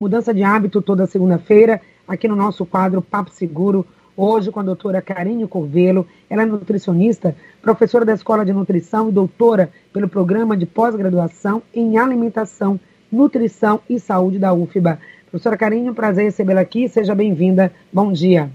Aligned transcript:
Mudança 0.00 0.32
de 0.32 0.44
hábito 0.44 0.80
toda 0.80 1.08
segunda-feira, 1.08 1.80
aqui 2.06 2.28
no 2.28 2.36
nosso 2.36 2.64
quadro 2.64 3.02
Papo 3.02 3.32
Seguro, 3.32 3.84
hoje 4.16 4.48
com 4.48 4.60
a 4.60 4.62
doutora 4.62 5.02
Karine 5.02 5.44
Corvelo. 5.48 6.06
Ela 6.30 6.42
é 6.42 6.46
nutricionista, 6.46 7.34
professora 7.60 8.04
da 8.04 8.14
Escola 8.14 8.44
de 8.44 8.52
Nutrição 8.52 9.08
e 9.08 9.12
doutora 9.12 9.72
pelo 9.92 10.08
programa 10.08 10.56
de 10.56 10.66
pós-graduação 10.66 11.64
em 11.74 11.98
Alimentação, 11.98 12.78
Nutrição 13.10 13.80
e 13.90 13.98
Saúde 13.98 14.38
da 14.38 14.54
UFBA. 14.54 15.00
Professora 15.28 15.56
Karine, 15.56 15.90
um 15.90 15.94
prazer 15.94 16.26
recebê-la 16.26 16.60
aqui. 16.60 16.88
Seja 16.88 17.12
bem-vinda. 17.12 17.72
Bom 17.92 18.12
dia. 18.12 18.48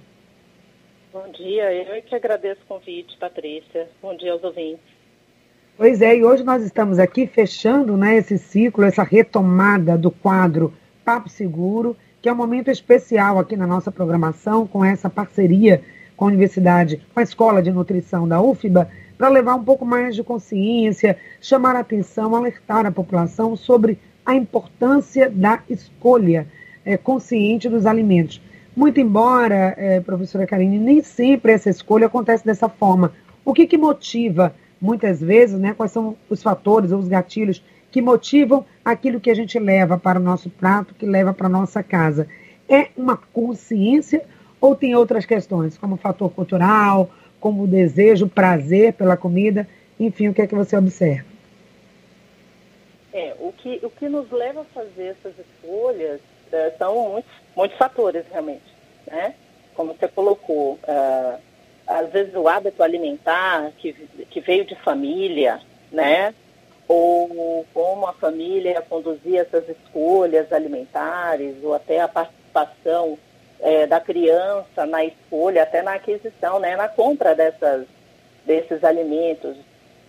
Bom 1.11 1.29
dia. 1.29 1.73
Eu 1.73 2.01
que 2.03 2.15
agradeço 2.15 2.61
o 2.63 2.67
convite, 2.67 3.17
Patrícia. 3.17 3.89
Bom 4.01 4.15
dia 4.15 4.31
aos 4.31 4.45
ouvintes. 4.45 4.85
Pois 5.75 6.01
é, 6.01 6.15
e 6.15 6.23
hoje 6.23 6.41
nós 6.41 6.63
estamos 6.63 6.99
aqui 6.99 7.27
fechando 7.27 7.97
né, 7.97 8.15
esse 8.15 8.37
ciclo, 8.37 8.85
essa 8.85 9.03
retomada 9.03 9.97
do 9.97 10.09
quadro 10.09 10.73
Papo 11.03 11.29
Seguro, 11.29 11.95
que 12.21 12.29
é 12.29 12.33
um 12.33 12.37
momento 12.37 12.71
especial 12.71 13.37
aqui 13.39 13.55
na 13.57 13.67
nossa 13.67 13.91
programação, 13.91 14.65
com 14.65 14.83
essa 14.83 15.09
parceria 15.09 15.81
com 16.15 16.25
a 16.25 16.27
Universidade, 16.29 17.01
com 17.13 17.19
a 17.19 17.23
Escola 17.23 17.61
de 17.61 17.71
Nutrição 17.71 18.27
da 18.27 18.41
UFBA, 18.41 18.89
para 19.17 19.29
levar 19.29 19.55
um 19.55 19.63
pouco 19.63 19.85
mais 19.85 20.15
de 20.15 20.23
consciência, 20.23 21.17
chamar 21.41 21.75
a 21.75 21.79
atenção, 21.79 22.35
alertar 22.35 22.85
a 22.85 22.91
população 22.91 23.55
sobre 23.55 23.99
a 24.25 24.33
importância 24.33 25.29
da 25.29 25.61
escolha 25.69 26.47
é, 26.85 26.97
consciente 26.97 27.69
dos 27.69 27.85
alimentos. 27.85 28.41
Muito 28.75 28.99
embora, 28.99 29.75
é, 29.77 29.99
professora 29.99 30.47
Karine, 30.47 30.79
nem 30.79 31.03
sempre 31.03 31.51
essa 31.51 31.69
escolha 31.69 32.07
acontece 32.07 32.45
dessa 32.45 32.67
forma. 32.67 33.11
O 33.45 33.53
que, 33.53 33.67
que 33.67 33.77
motiva, 33.77 34.55
muitas 34.81 35.21
vezes, 35.21 35.59
né, 35.59 35.73
quais 35.73 35.91
são 35.91 36.15
os 36.29 36.41
fatores 36.41 36.91
ou 36.91 36.99
os 36.99 37.07
gatilhos 37.07 37.63
que 37.93 38.01
motivam 38.01 38.65
aquilo 38.83 39.19
que 39.19 39.29
a 39.29 39.35
gente 39.35 39.59
leva 39.59 39.99
para 39.99 40.19
o 40.19 40.23
nosso 40.23 40.49
prato, 40.49 40.95
que 40.95 41.05
leva 41.05 41.31
para 41.31 41.45
a 41.45 41.49
nossa 41.49 41.83
casa. 41.83 42.27
É 42.67 42.87
uma 42.97 43.15
consciência 43.15 44.25
ou 44.59 44.75
tem 44.75 44.95
outras 44.95 45.27
questões, 45.27 45.77
como 45.77 45.95
fator 45.95 46.31
cultural, 46.31 47.11
como 47.39 47.67
desejo, 47.67 48.27
prazer 48.27 48.93
pela 48.93 49.15
comida, 49.15 49.67
enfim, 49.99 50.27
o 50.27 50.33
que 50.33 50.41
é 50.41 50.47
que 50.47 50.55
você 50.55 50.75
observa? 50.75 51.27
É, 53.13 53.35
o 53.39 53.53
que, 53.53 53.79
o 53.83 53.91
que 53.91 54.09
nos 54.09 54.31
leva 54.31 54.61
a 54.61 54.65
fazer 54.65 55.15
essas 55.15 55.33
escolhas 55.37 56.19
é, 56.51 56.71
são 56.79 57.11
muitos, 57.11 57.31
muitos 57.55 57.77
fatores, 57.77 58.25
realmente, 58.31 58.73
né? 59.05 59.35
Como 59.75 59.93
você 59.93 60.07
colocou, 60.07 60.79
é, 60.87 61.35
às 61.85 62.11
vezes 62.11 62.33
o 62.33 62.47
hábito 62.47 62.81
alimentar 62.81 63.71
que, 63.77 63.93
que 64.31 64.41
veio 64.41 64.65
de 64.65 64.73
família, 64.77 65.59
né? 65.91 66.33
Ou 66.87 67.65
como 67.73 68.05
a 68.07 68.13
família 68.13 68.81
conduzia 68.81 69.41
essas 69.41 69.67
escolhas 69.69 70.51
alimentares, 70.51 71.55
ou 71.63 71.73
até 71.73 72.01
a 72.01 72.07
participação 72.07 73.17
é, 73.59 73.87
da 73.87 73.99
criança 73.99 74.85
na 74.85 75.05
escolha, 75.05 75.63
até 75.63 75.81
na 75.81 75.93
aquisição, 75.93 76.59
né, 76.59 76.75
na 76.75 76.87
compra 76.87 77.33
dessas, 77.33 77.85
desses 78.45 78.83
alimentos. 78.83 79.55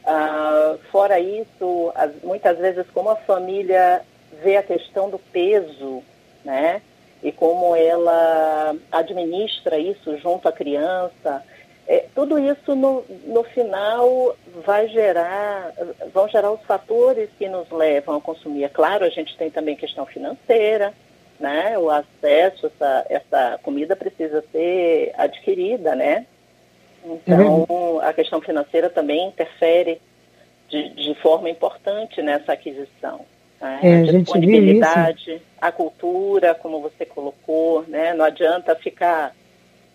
Ah, 0.05 0.77
fora 0.91 1.19
isso, 1.21 1.93
as, 1.95 2.11
muitas 2.23 2.59
vezes 2.59 2.85
como 2.93 3.11
a 3.11 3.17
família 3.17 4.03
vê 4.43 4.57
a 4.57 4.63
questão 4.63 5.09
do 5.09 5.19
peso, 5.19 6.03
né, 6.45 6.83
e 7.23 7.33
como 7.33 7.75
ela 7.75 8.77
administra 8.93 9.79
isso 9.79 10.19
junto 10.19 10.49
à 10.49 10.53
criança, 10.53 11.43
é, 11.87 12.07
tudo 12.15 12.39
isso 12.39 12.75
no, 12.75 13.05
no 13.27 13.45
final 13.45 14.35
vai 14.65 14.89
gerar, 14.89 15.73
vão 16.13 16.29
gerar 16.29 16.51
os 16.51 16.63
fatores 16.63 17.29
que 17.39 17.49
nos 17.49 17.71
levam 17.71 18.17
a 18.17 18.21
consumir. 18.21 18.65
É 18.65 18.69
claro, 18.69 19.05
a 19.05 19.11
gente 19.11 19.37
tem 19.37 19.51
também 19.51 19.77
questão 19.77 20.07
financeira, 20.07 20.95
né? 21.39 21.77
O 21.79 21.91
acesso, 21.91 22.67
essa, 22.67 23.07
essa 23.11 23.61
comida 23.63 23.95
precisa 23.95 24.43
ser 24.51 25.13
adquirida, 25.17 25.95
né? 25.95 26.27
Então, 27.05 27.67
uhum. 27.69 28.01
a 28.01 28.15
questão 28.15 28.41
financeira 28.41 28.89
também 28.89 29.29
interfere 29.29 30.01
de, 30.71 30.89
de 30.91 31.15
forma 31.17 31.51
importante 31.51 32.23
nessa 32.23 32.53
aquisição. 32.53 33.21
Né? 33.61 33.81
É, 33.83 33.95
a, 33.97 33.99
a 33.99 34.13
disponibilidade, 34.13 35.43
a 35.61 35.71
cultura, 35.71 36.55
como 36.55 36.81
você 36.81 37.05
colocou, 37.05 37.85
né? 37.87 38.15
Não 38.15 38.25
adianta 38.25 38.75
ficar 38.75 39.35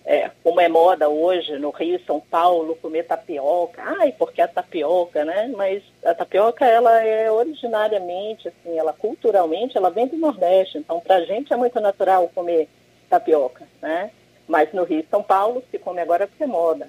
é, 0.09 0.31
como 0.43 0.59
é 0.59 0.67
moda 0.67 1.07
hoje 1.07 1.59
no 1.59 1.69
Rio 1.69 1.95
e 1.95 2.03
São 2.03 2.19
Paulo, 2.19 2.75
comer 2.81 3.03
tapioca. 3.03 3.79
Ai, 3.99 4.11
porque 4.17 4.41
a 4.41 4.47
tapioca, 4.47 5.23
né? 5.23 5.53
Mas 5.55 5.83
a 6.03 6.15
tapioca, 6.15 6.65
ela 6.65 6.99
é 7.03 7.31
originariamente, 7.31 8.47
assim, 8.47 8.75
ela 8.75 8.91
culturalmente, 8.91 9.77
ela 9.77 9.91
vem 9.91 10.07
do 10.07 10.17
Nordeste. 10.17 10.79
Então, 10.79 10.99
para 10.99 11.17
a 11.17 11.25
gente 11.25 11.53
é 11.53 11.55
muito 11.55 11.79
natural 11.79 12.27
comer 12.33 12.67
tapioca, 13.07 13.67
né? 13.79 14.09
Mas 14.47 14.73
no 14.73 14.83
Rio 14.83 15.01
e 15.01 15.05
São 15.11 15.21
Paulo 15.21 15.61
se 15.69 15.77
come 15.77 16.01
agora 16.01 16.25
porque 16.25 16.43
é 16.43 16.47
moda. 16.47 16.87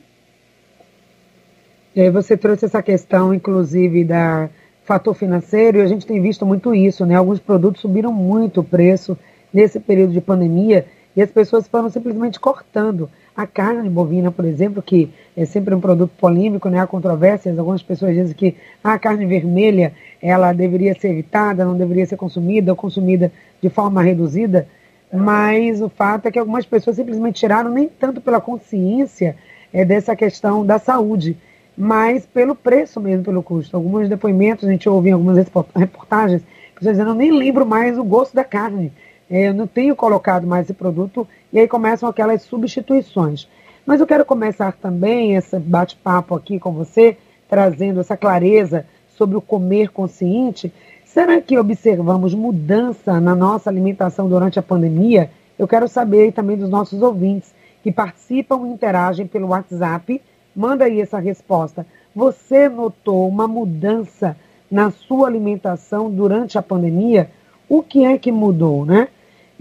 E 1.95 2.01
aí 2.01 2.09
você 2.09 2.39
trouxe 2.39 2.65
essa 2.65 2.83
questão, 2.83 3.35
inclusive, 3.35 4.03
da 4.03 4.49
fator 4.83 5.15
financeiro, 5.15 5.77
e 5.77 5.83
a 5.83 5.87
gente 5.87 6.07
tem 6.07 6.23
visto 6.23 6.47
muito 6.47 6.75
isso, 6.75 7.05
né? 7.05 7.17
Alguns 7.17 7.39
produtos 7.39 7.83
subiram 7.83 8.15
muito 8.15 8.63
o 8.63 8.65
preço 8.65 9.15
nesse 9.53 9.79
período 9.79 10.15
de 10.15 10.23
pandemia, 10.23 10.87
e 11.21 11.23
as 11.23 11.31
pessoas 11.31 11.69
foram 11.69 11.91
simplesmente 11.91 12.41
cortando. 12.41 13.11
A 13.37 13.47
carne 13.47 13.91
bovina, 13.91 14.33
por 14.33 14.47
exemplo, 14.47 14.83
que 14.83 15.11
é 15.37 15.45
sempre 15.45 15.75
um 15.75 15.81
produto 15.81 16.11
polêmico, 16.19 16.71
né? 16.71 16.81
há 16.81 16.87
controvérsias, 16.87 17.59
algumas 17.59 17.83
pessoas 17.83 18.15
dizem 18.15 18.35
que 18.35 18.57
a 18.83 18.99
carne 18.99 19.27
vermelha 19.27 19.93
ela 20.23 20.51
deveria 20.55 20.99
ser 20.99 21.11
evitada, 21.11 21.63
não 21.63 21.77
deveria 21.77 22.07
ser 22.07 22.17
consumida 22.17 22.73
ou 22.73 22.77
consumida 22.77 23.31
de 23.61 23.69
forma 23.69 24.03
reduzida, 24.03 24.67
mas 25.13 25.83
o 25.83 25.91
fato 25.91 26.25
é 26.25 26.31
que 26.31 26.39
algumas 26.39 26.65
pessoas 26.65 26.97
simplesmente 26.97 27.39
tiraram 27.39 27.71
nem 27.71 27.87
tanto 27.87 28.23
pela 28.23 28.41
consciência 28.41 29.37
é, 29.75 29.85
dessa 29.85 30.17
questão 30.17 30.65
da 30.65 30.79
saúde, 30.79 31.37
mas 31.77 32.25
pelo 32.25 32.55
preço 32.55 32.99
mesmo, 32.99 33.25
pelo 33.25 33.43
custo. 33.43 33.77
Alguns 33.77 34.09
depoimentos, 34.09 34.67
a 34.67 34.73
gente 34.73 34.89
ouve 34.89 35.11
em 35.11 35.13
algumas 35.13 35.37
reportagens, 35.77 36.43
pessoas 36.75 36.97
dizendo, 36.97 37.11
eu 37.11 37.15
nem 37.15 37.31
lembro 37.31 37.67
mais 37.67 37.99
o 37.99 38.05
gosto 38.05 38.35
da 38.35 38.43
carne 38.43 38.91
eu 39.31 39.55
não 39.55 39.67
tenho 39.67 39.95
colocado 39.95 40.47
mais 40.47 40.67
esse 40.67 40.75
produto, 40.75 41.27
e 41.53 41.61
aí 41.61 41.69
começam 41.69 42.09
aquelas 42.09 42.43
substituições. 42.43 43.47
Mas 43.87 44.01
eu 44.01 44.07
quero 44.07 44.25
começar 44.25 44.73
também 44.73 45.37
esse 45.37 45.57
bate-papo 45.59 46.35
aqui 46.35 46.59
com 46.59 46.73
você, 46.73 47.17
trazendo 47.49 48.01
essa 48.01 48.17
clareza 48.17 48.85
sobre 49.17 49.37
o 49.37 49.41
comer 49.41 49.91
consciente. 49.91 50.73
Será 51.05 51.41
que 51.41 51.59
observamos 51.59 52.35
mudança 52.35 53.21
na 53.21 53.35
nossa 53.35 53.71
alimentação 53.71 54.29
durante 54.29 54.59
a 54.59 54.63
pandemia? 54.63 55.31
Eu 55.59 55.69
quero 55.69 55.87
saber 55.87 56.33
também 56.33 56.57
dos 56.57 56.69
nossos 56.69 57.01
ouvintes 57.01 57.55
que 57.83 57.93
participam 57.93 58.67
e 58.67 58.73
interagem 58.73 59.27
pelo 59.27 59.49
WhatsApp. 59.49 60.21
Manda 60.55 60.85
aí 60.85 61.01
essa 61.01 61.19
resposta. 61.19 61.87
Você 62.15 62.69
notou 62.69 63.29
uma 63.29 63.47
mudança 63.47 64.37
na 64.71 64.91
sua 64.91 65.29
alimentação 65.29 66.11
durante 66.11 66.59
a 66.59 66.63
pandemia? 66.63 67.31
O 67.69 67.83
que 67.83 68.05
é 68.05 68.19
que 68.19 68.33
mudou, 68.33 68.85
né? 68.85 69.09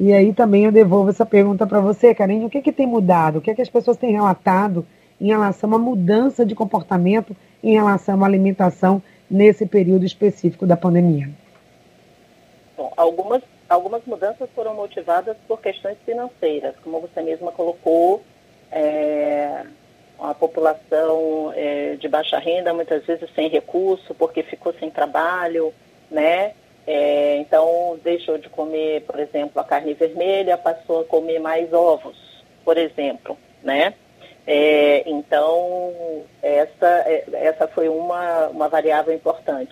E 0.02 0.14
aí 0.14 0.34
também 0.34 0.64
eu 0.64 0.72
devolvo 0.72 1.10
essa 1.10 1.26
pergunta 1.26 1.68
para 1.68 1.82
você, 1.82 2.16
Karine. 2.16 2.46
O 2.46 2.50
que, 2.50 2.62
que 2.62 2.72
tem 2.72 2.88
mudado? 2.88 3.40
O 3.40 3.42
que, 3.42 3.54
que 3.54 3.62
as 3.62 3.68
pessoas 3.68 3.98
têm 3.98 4.14
relatado 4.14 4.88
em 5.20 5.28
relação 5.28 5.74
à 5.76 5.78
mudança 5.78 6.46
de 6.46 6.56
comportamento 6.56 7.36
em 7.62 7.74
relação 7.74 8.24
à 8.24 8.26
alimentação 8.26 9.04
nesse 9.30 9.66
período 9.66 10.06
específico 10.06 10.66
da 10.66 10.78
pandemia? 10.78 11.30
Bom, 12.78 12.94
algumas, 12.96 13.44
algumas 13.68 14.02
mudanças 14.06 14.50
foram 14.56 14.74
motivadas 14.74 15.36
por 15.46 15.60
questões 15.60 15.98
financeiras, 16.06 16.76
como 16.82 17.02
você 17.02 17.22
mesma 17.22 17.52
colocou, 17.52 18.24
é, 18.72 19.66
a 20.18 20.34
população 20.34 21.52
é, 21.54 21.98
de 22.00 22.08
baixa 22.08 22.40
renda, 22.40 22.74
muitas 22.74 23.06
vezes 23.06 23.30
sem 23.36 23.50
recurso, 23.50 24.16
porque 24.16 24.44
ficou 24.44 24.74
sem 24.80 24.90
trabalho, 24.90 25.74
né? 26.10 26.54
É, 26.92 27.38
então, 27.38 28.00
deixou 28.04 28.40
de 28.40 28.50
comer, 28.50 29.04
por 29.04 29.20
exemplo, 29.20 29.62
a 29.62 29.64
carne 29.64 29.94
vermelha, 29.94 30.58
passou 30.58 31.02
a 31.02 31.06
comer 31.06 31.38
mais 31.38 31.72
ovos, 31.72 32.18
por 32.66 32.80
exemplo, 32.80 33.38
né? 33.62 33.94
É, 34.48 35.08
então, 35.08 35.94
essa, 36.42 36.88
é, 37.06 37.26
essa 37.32 37.68
foi 37.68 37.88
uma, 37.88 38.48
uma 38.48 38.68
variável 38.68 39.14
importante. 39.14 39.72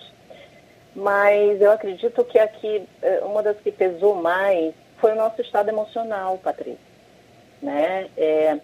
Mas 0.94 1.60
eu 1.60 1.72
acredito 1.72 2.24
que 2.24 2.38
aqui, 2.38 2.86
é, 3.02 3.18
uma 3.24 3.42
das 3.42 3.58
que 3.58 3.72
pesou 3.72 4.14
mais 4.14 4.72
foi 4.98 5.10
o 5.10 5.16
nosso 5.16 5.40
estado 5.42 5.70
emocional, 5.70 6.38
Patrícia. 6.38 6.78
Né? 7.60 8.08
É, 8.16 8.60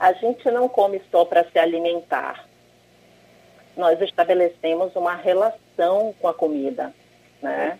a 0.00 0.14
gente 0.14 0.50
não 0.50 0.66
come 0.66 1.02
só 1.10 1.26
para 1.26 1.44
se 1.44 1.58
alimentar. 1.58 2.48
Nós 3.76 4.00
estabelecemos 4.00 4.96
uma 4.96 5.14
relação 5.14 6.14
com 6.18 6.26
a 6.26 6.32
comida, 6.32 6.94
né? 7.42 7.78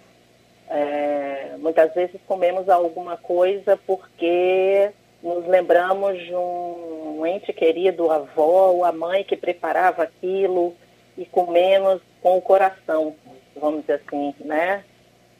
É, 0.70 1.56
muitas 1.58 1.92
vezes 1.94 2.20
comemos 2.26 2.68
alguma 2.68 3.16
coisa 3.16 3.76
porque 3.86 4.90
nos 5.22 5.46
lembramos 5.46 6.18
de 6.18 6.34
um 6.34 7.24
ente 7.26 7.52
querido, 7.52 8.10
a 8.10 8.16
avó 8.16 8.70
ou 8.70 8.84
a 8.84 8.92
mãe 8.92 9.24
que 9.24 9.36
preparava 9.36 10.02
aquilo 10.02 10.74
e 11.16 11.24
comemos 11.24 12.00
com 12.22 12.36
o 12.36 12.42
coração, 12.42 13.14
vamos 13.56 13.80
dizer 13.80 14.02
assim, 14.06 14.34
né? 14.40 14.84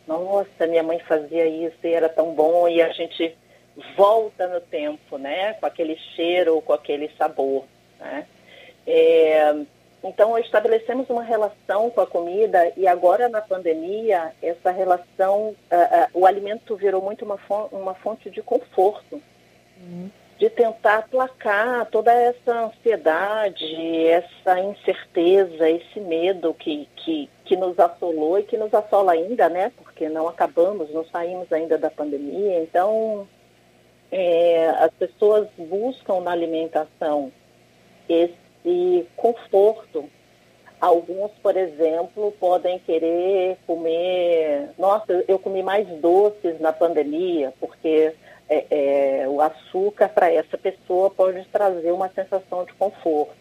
nossa, 0.08 0.66
minha 0.66 0.82
mãe 0.82 0.98
fazia 1.00 1.46
isso 1.46 1.76
e 1.84 1.92
era 1.92 2.08
tão 2.08 2.32
bom, 2.32 2.66
e 2.66 2.80
a 2.80 2.88
gente 2.92 3.36
volta 3.94 4.48
no 4.48 4.60
tempo, 4.60 5.18
né? 5.18 5.52
Com 5.54 5.66
aquele 5.66 5.96
cheiro, 6.16 6.60
com 6.62 6.72
aquele 6.72 7.10
sabor, 7.18 7.64
né? 8.00 8.26
É, 8.86 9.54
então, 10.02 10.38
estabelecemos 10.38 11.10
uma 11.10 11.22
relação 11.22 11.90
com 11.90 12.00
a 12.00 12.06
comida 12.06 12.72
e 12.76 12.86
agora 12.86 13.28
na 13.28 13.40
pandemia, 13.40 14.32
essa 14.40 14.70
relação, 14.70 15.48
uh, 15.48 15.54
uh, 15.54 16.08
o 16.14 16.26
alimento 16.26 16.76
virou 16.76 17.02
muito 17.02 17.24
uma 17.24 17.36
fonte, 17.38 17.74
uma 17.74 17.94
fonte 17.94 18.30
de 18.30 18.42
conforto. 18.42 19.20
Uhum 19.80 20.10
de 20.38 20.48
tentar 20.48 20.98
aplacar 20.98 21.86
toda 21.86 22.12
essa 22.12 22.66
ansiedade, 22.66 24.06
essa 24.06 24.60
incerteza, 24.60 25.68
esse 25.68 25.98
medo 25.98 26.54
que, 26.54 26.88
que, 26.94 27.28
que 27.44 27.56
nos 27.56 27.76
assolou 27.78 28.38
e 28.38 28.44
que 28.44 28.56
nos 28.56 28.72
assola 28.72 29.12
ainda, 29.12 29.48
né? 29.48 29.72
Porque 29.76 30.08
não 30.08 30.28
acabamos, 30.28 30.94
não 30.94 31.04
saímos 31.06 31.52
ainda 31.52 31.76
da 31.76 31.90
pandemia. 31.90 32.62
Então, 32.62 33.26
é, 34.12 34.68
as 34.78 34.92
pessoas 34.92 35.48
buscam 35.58 36.20
na 36.20 36.30
alimentação 36.30 37.32
esse 38.08 38.47
conforto. 39.16 40.08
Alguns, 40.80 41.32
por 41.42 41.56
exemplo, 41.56 42.32
podem 42.38 42.78
querer 42.78 43.58
comer. 43.66 44.70
Nossa, 44.78 45.24
eu 45.26 45.38
comi 45.38 45.62
mais 45.62 45.88
doces 46.00 46.60
na 46.60 46.72
pandemia, 46.72 47.52
porque 47.58 48.14
é, 48.48 48.64
é, 48.70 49.28
o 49.28 49.40
açúcar 49.40 50.08
para 50.08 50.32
essa 50.32 50.56
pessoa 50.56 51.10
pode 51.10 51.44
trazer 51.46 51.90
uma 51.92 52.08
sensação 52.08 52.64
de 52.64 52.72
conforto. 52.74 53.36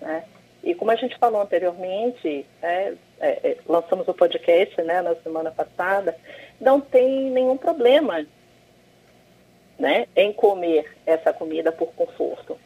Né? 0.00 0.24
E 0.62 0.74
como 0.74 0.90
a 0.90 0.96
gente 0.96 1.16
falou 1.16 1.40
anteriormente, 1.40 2.46
é, 2.60 2.94
é, 3.20 3.50
é, 3.50 3.56
lançamos 3.66 4.06
o 4.06 4.14
podcast 4.14 4.80
né, 4.82 5.00
na 5.00 5.14
semana 5.16 5.50
passada, 5.50 6.16
não 6.60 6.80
tem 6.80 7.30
nenhum 7.30 7.56
problema 7.56 8.26
né, 9.78 10.06
em 10.14 10.32
comer 10.32 10.96
essa 11.06 11.32
comida 11.32 11.72
por 11.72 11.92
conforto. 11.94 12.58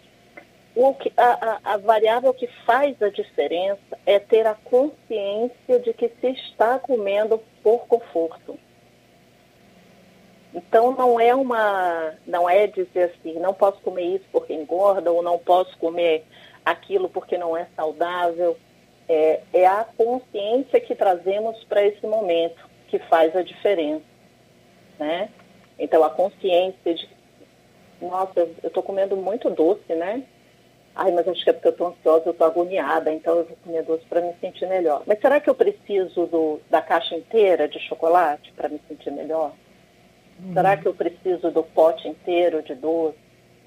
O 0.77 0.93
que, 0.95 1.13
a, 1.17 1.61
a, 1.63 1.75
a 1.75 1.77
variável 1.77 2.35
que 2.35 2.49
faz 2.67 3.01
a 3.01 3.09
diferença 3.09 3.99
é 4.05 4.19
ter 4.19 4.47
a 4.47 4.55
consciência 4.55 5.79
de 5.79 5.93
que 5.93 6.09
se 6.21 6.29
está 6.29 6.79
comendo 6.79 7.41
por 7.63 7.87
conforto. 7.87 8.59
Então 10.53 10.93
não 10.93 11.19
é 11.19 11.35
uma, 11.35 12.15
não 12.27 12.49
é 12.49 12.67
dizer 12.67 13.13
assim, 13.13 13.35
não 13.41 13.53
posso 13.53 13.81
comer 13.81 14.17
isso 14.17 14.25
porque 14.31 14.55
engorda 14.55 15.11
ou 15.11 15.23
não 15.23 15.37
posso 15.37 15.77
comer 15.79 16.25
aquilo 16.65 17.09
porque 17.09 17.37
não 17.37 17.57
é 17.57 17.67
saudável. 17.77 18.57
É, 19.09 19.43
é 19.53 19.67
a 19.67 19.85
consciência 19.85 20.81
que 20.81 20.95
trazemos 20.95 21.63
para 21.65 21.85
esse 21.85 22.07
momento 22.07 22.69
que 22.89 22.99
faz 23.01 23.37
a 23.37 23.43
diferença, 23.43 24.05
né? 24.99 25.29
Então 25.79 26.03
a 26.03 26.11
consciência 26.11 26.95
de, 26.95 27.09
nossa, 28.01 28.41
eu 28.41 28.55
estou 28.63 28.83
comendo 28.83 29.17
muito 29.17 29.51
doce, 29.51 29.95
né? 29.95 30.23
Ai, 30.97 31.11
mas 31.11 31.27
acho 31.27 31.43
que 31.43 31.51
é 31.51 31.53
porque 31.53 31.69
eu 31.69 31.73
estou 31.73 31.89
ansiosa, 31.89 32.23
eu 32.27 32.33
estou 32.33 32.47
agoniada, 32.47 33.13
então 33.13 33.39
eu 33.39 33.45
vou 33.45 33.57
comer 33.65 33.83
doce 33.83 34.05
para 34.09 34.21
me 34.21 34.33
sentir 34.41 34.67
melhor. 34.69 35.03
Mas 35.07 35.21
será 35.21 35.41
que 35.41 35.51
eu 35.51 35.55
preciso 35.55 36.27
do, 36.27 36.61
da 36.71 36.81
caixa 36.81 37.17
inteira 37.17 37.67
de 37.67 37.81
chocolate 37.81 38.53
para 38.53 38.69
me 38.69 38.81
sentir 38.87 39.11
melhor? 39.11 39.53
Uhum. 40.39 40.55
Será 40.55 40.77
que 40.77 40.87
eu 40.87 40.95
preciso 40.95 41.51
do 41.51 41.65
pote 41.65 42.07
inteiro 42.07 42.63
de 42.63 42.77
doce? 42.77 43.19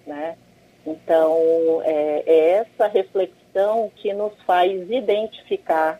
Né? 0.05 0.37
Então, 0.85 1.81
é, 1.83 2.23
é 2.25 2.49
essa 2.59 2.87
reflexão 2.87 3.91
que 3.97 4.13
nos 4.13 4.31
faz 4.43 4.89
identificar 4.89 5.99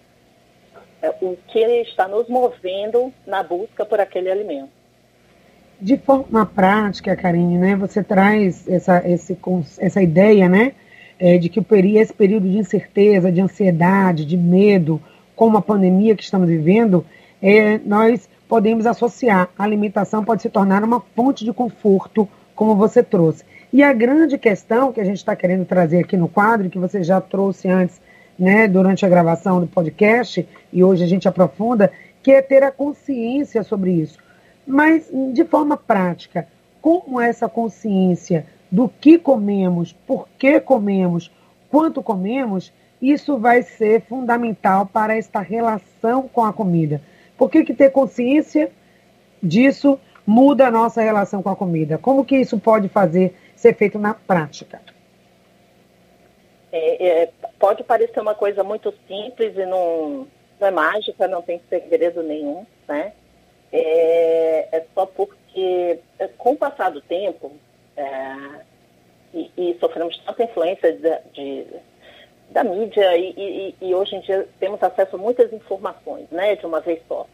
é, 1.01 1.09
o 1.21 1.38
que 1.47 1.59
está 1.81 2.07
nos 2.07 2.30
movendo 2.30 3.13
na 3.25 3.44
busca 3.44 3.85
por 3.85 4.00
aquele 4.00 4.31
alimento. 4.31 4.69
De 5.80 5.97
forma 5.97 6.45
prática, 6.45 7.15
Karine, 7.15 7.57
né, 7.57 7.75
você 7.75 8.01
traz 8.01 8.68
essa, 8.68 9.07
esse, 9.07 9.38
essa 9.77 10.01
ideia 10.01 10.50
né, 10.50 10.73
é, 11.19 11.38
de 11.38 11.50
que 11.50 11.64
esse 11.96 12.14
período 12.14 12.50
de 12.50 12.58
incerteza, 12.58 13.31
de 13.31 13.42
ansiedade, 13.42 14.25
de 14.25 14.38
medo, 14.38 15.02
como 15.36 15.58
a 15.58 15.62
pandemia 15.62 16.16
que 16.16 16.24
estamos 16.24 16.48
vivendo, 16.48 17.06
é, 17.42 17.80
nós 17.80 18.30
podemos 18.48 18.86
associar. 18.86 19.50
A 19.58 19.64
alimentação 19.64 20.24
pode 20.24 20.42
se 20.42 20.50
tornar 20.50 20.84
uma 20.84 21.02
fonte 21.16 21.44
de 21.44 21.54
conforto, 21.54 22.28
como 22.56 22.75
você 22.75 23.04
trouxe. 23.04 23.44
E 23.72 23.84
a 23.84 23.92
grande 23.94 24.38
questão 24.38 24.94
que 24.94 25.02
a 25.02 25.04
gente 25.04 25.18
está 25.18 25.36
querendo 25.36 25.66
trazer 25.66 26.00
aqui 26.00 26.16
no 26.16 26.28
quadro, 26.28 26.69
que 26.69 26.80
você 26.80 27.04
já 27.04 27.19
trouxe 27.19 27.68
antes, 27.68 28.00
né, 28.40 28.68
durante 28.68 29.06
a 29.06 29.10
gravação 29.10 29.60
do 29.60 29.68
podcast, 29.68 30.48
e 30.72 30.84
hoje 30.84 31.04
a 31.04 31.08
gente 31.08 31.28
aprofunda, 31.28 31.92
que 32.24 32.31
é 32.31 32.42
ter 32.42 32.64
a 32.64 32.72
consciência 32.72 33.64
sobre 33.64 33.92
isso. 33.92 34.19
Mas, 34.66 35.10
de 35.34 35.44
forma 35.44 35.75
prática, 35.75 36.48
como 36.81 37.19
essa 37.19 37.50
consciência 37.50 38.46
do 38.72 38.90
que 38.90 39.18
comemos, 39.18 39.94
por 39.94 40.28
que 40.38 40.60
comemos, 40.60 41.31
quanto 41.69 42.04
comemos, 42.04 42.72
isso 43.02 43.38
vai 43.38 43.62
ser 43.62 44.02
fundamental 44.02 44.86
para 44.86 45.16
esta 45.16 45.40
relação 45.40 46.28
com 46.28 46.44
a 46.44 46.52
comida. 46.52 47.02
Por 47.38 47.50
que, 47.50 47.64
que 47.64 47.74
ter 47.74 47.92
consciência 47.92 48.72
disso 49.42 50.00
muda 50.25 50.68
a 50.68 50.72
nossa 50.72 51.02
relação 51.02 51.42
com 51.42 51.50
a 51.50 51.56
comida? 51.56 51.98
Como 51.98 52.25
que 52.25 52.38
isso 52.38 52.60
pode 52.60 52.90
fazer 52.90 53.36
ser 53.56 53.75
feito 53.75 54.00
na 54.00 54.14
prática? 54.14 54.81
É, 56.72 57.08
é, 57.08 57.30
pode 57.60 57.84
parecer 57.84 58.19
uma 58.19 58.36
coisa 58.36 58.64
muito 58.64 58.94
simples 59.08 59.56
e 59.56 59.66
não, 59.66 60.28
não 60.60 60.68
é 60.68 60.72
mágica, 60.72 61.28
não 61.28 61.42
tem 61.42 61.62
segredo 61.69 62.22
nenhum, 62.22 62.66
né? 62.88 63.14
É, 63.72 64.78
é 64.78 64.86
só 64.94 65.06
porque, 65.06 66.00
com 66.38 66.52
o 66.52 66.58
passar 66.58 66.90
do 66.90 67.02
tempo, 67.02 67.52
é, 67.97 68.61
e, 69.33 69.51
e, 69.57 69.77
sofremos 69.79 70.17
tanta 70.19 70.44
influência 70.44 70.94
de, 70.94 71.19
de 71.33 71.67
da 72.49 72.63
mídia 72.63 73.17
e, 73.17 73.33
e, 73.35 73.75
e, 73.81 73.94
hoje 73.94 74.15
em 74.15 74.21
dia 74.21 74.47
temos 74.59 74.81
acesso 74.81 75.17
a 75.17 75.19
muitas 75.19 75.51
informações, 75.51 76.29
né, 76.31 76.55
de 76.55 76.65
uma 76.65 76.79
vez 76.79 77.01
só. 77.07 77.27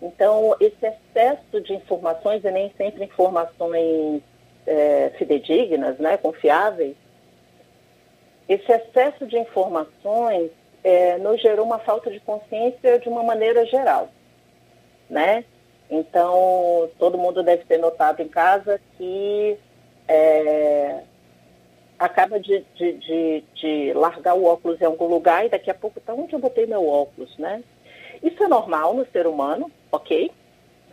Então, 0.00 0.56
esse 0.58 0.86
excesso 0.86 1.60
de 1.60 1.74
informações, 1.74 2.42
e 2.44 2.50
nem 2.50 2.72
sempre 2.76 3.04
informações 3.04 4.22
é, 4.66 5.10
fidedignas, 5.18 5.98
né, 5.98 6.16
confiáveis, 6.16 6.96
esse 8.48 8.70
excesso 8.70 9.26
de 9.26 9.38
informações 9.38 10.50
é, 10.82 11.16
nos 11.18 11.40
gerou 11.40 11.64
uma 11.64 11.78
falta 11.78 12.10
de 12.10 12.20
consciência 12.20 12.98
de 12.98 13.08
uma 13.08 13.22
maneira 13.22 13.64
geral, 13.66 14.08
né? 15.08 15.44
Então, 15.90 16.90
todo 16.98 17.18
mundo 17.18 17.42
deve 17.42 17.64
ter 17.64 17.78
notado 17.78 18.20
em 18.20 18.28
casa 18.28 18.80
que 18.96 19.58
é, 20.08 21.02
acaba 21.98 22.38
de, 22.38 22.64
de, 22.74 22.92
de, 22.94 23.44
de, 23.54 23.92
largar 23.94 24.34
o 24.34 24.44
óculos 24.44 24.80
em 24.80 24.84
algum 24.84 25.06
lugar 25.06 25.46
e 25.46 25.48
daqui 25.48 25.70
a 25.70 25.74
pouco, 25.74 26.00
tá 26.00 26.12
onde 26.12 26.34
eu 26.34 26.38
botei 26.38 26.66
meu 26.66 26.86
óculos, 26.86 27.36
né? 27.38 27.62
Isso 28.22 28.42
é 28.42 28.48
normal 28.48 28.94
no 28.94 29.06
ser 29.06 29.26
humano, 29.26 29.70
ok? 29.90 30.30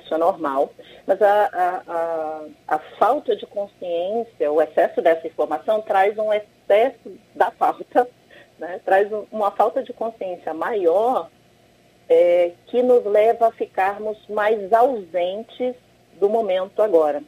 Isso 0.04 0.14
é 0.14 0.18
normal. 0.18 0.72
Mas 1.06 1.22
a, 1.22 1.50
a, 1.54 1.82
a, 1.88 2.76
a 2.76 2.80
falta 2.98 3.36
de 3.36 3.46
consciência, 3.46 4.52
o 4.52 4.62
excesso 4.62 5.02
dessa 5.02 5.28
informação 5.28 5.82
traz 5.82 6.18
um 6.18 6.32
excesso 6.34 7.18
da 7.36 7.52
falta, 7.52 8.08
né? 8.60 8.80
traz 8.84 9.10
uma 9.32 9.52
falta 9.52 9.84
de 9.84 9.94
consciência 9.94 10.54
maior 10.54 11.30
é, 12.10 12.52
que 12.68 12.82
nos 12.84 13.06
leva 13.06 13.48
a 13.48 13.52
ficarmos 13.52 14.18
mais 14.28 14.72
ausentes 14.74 15.76
do 16.20 16.30
momento 16.30 16.82
agora. 16.82 17.24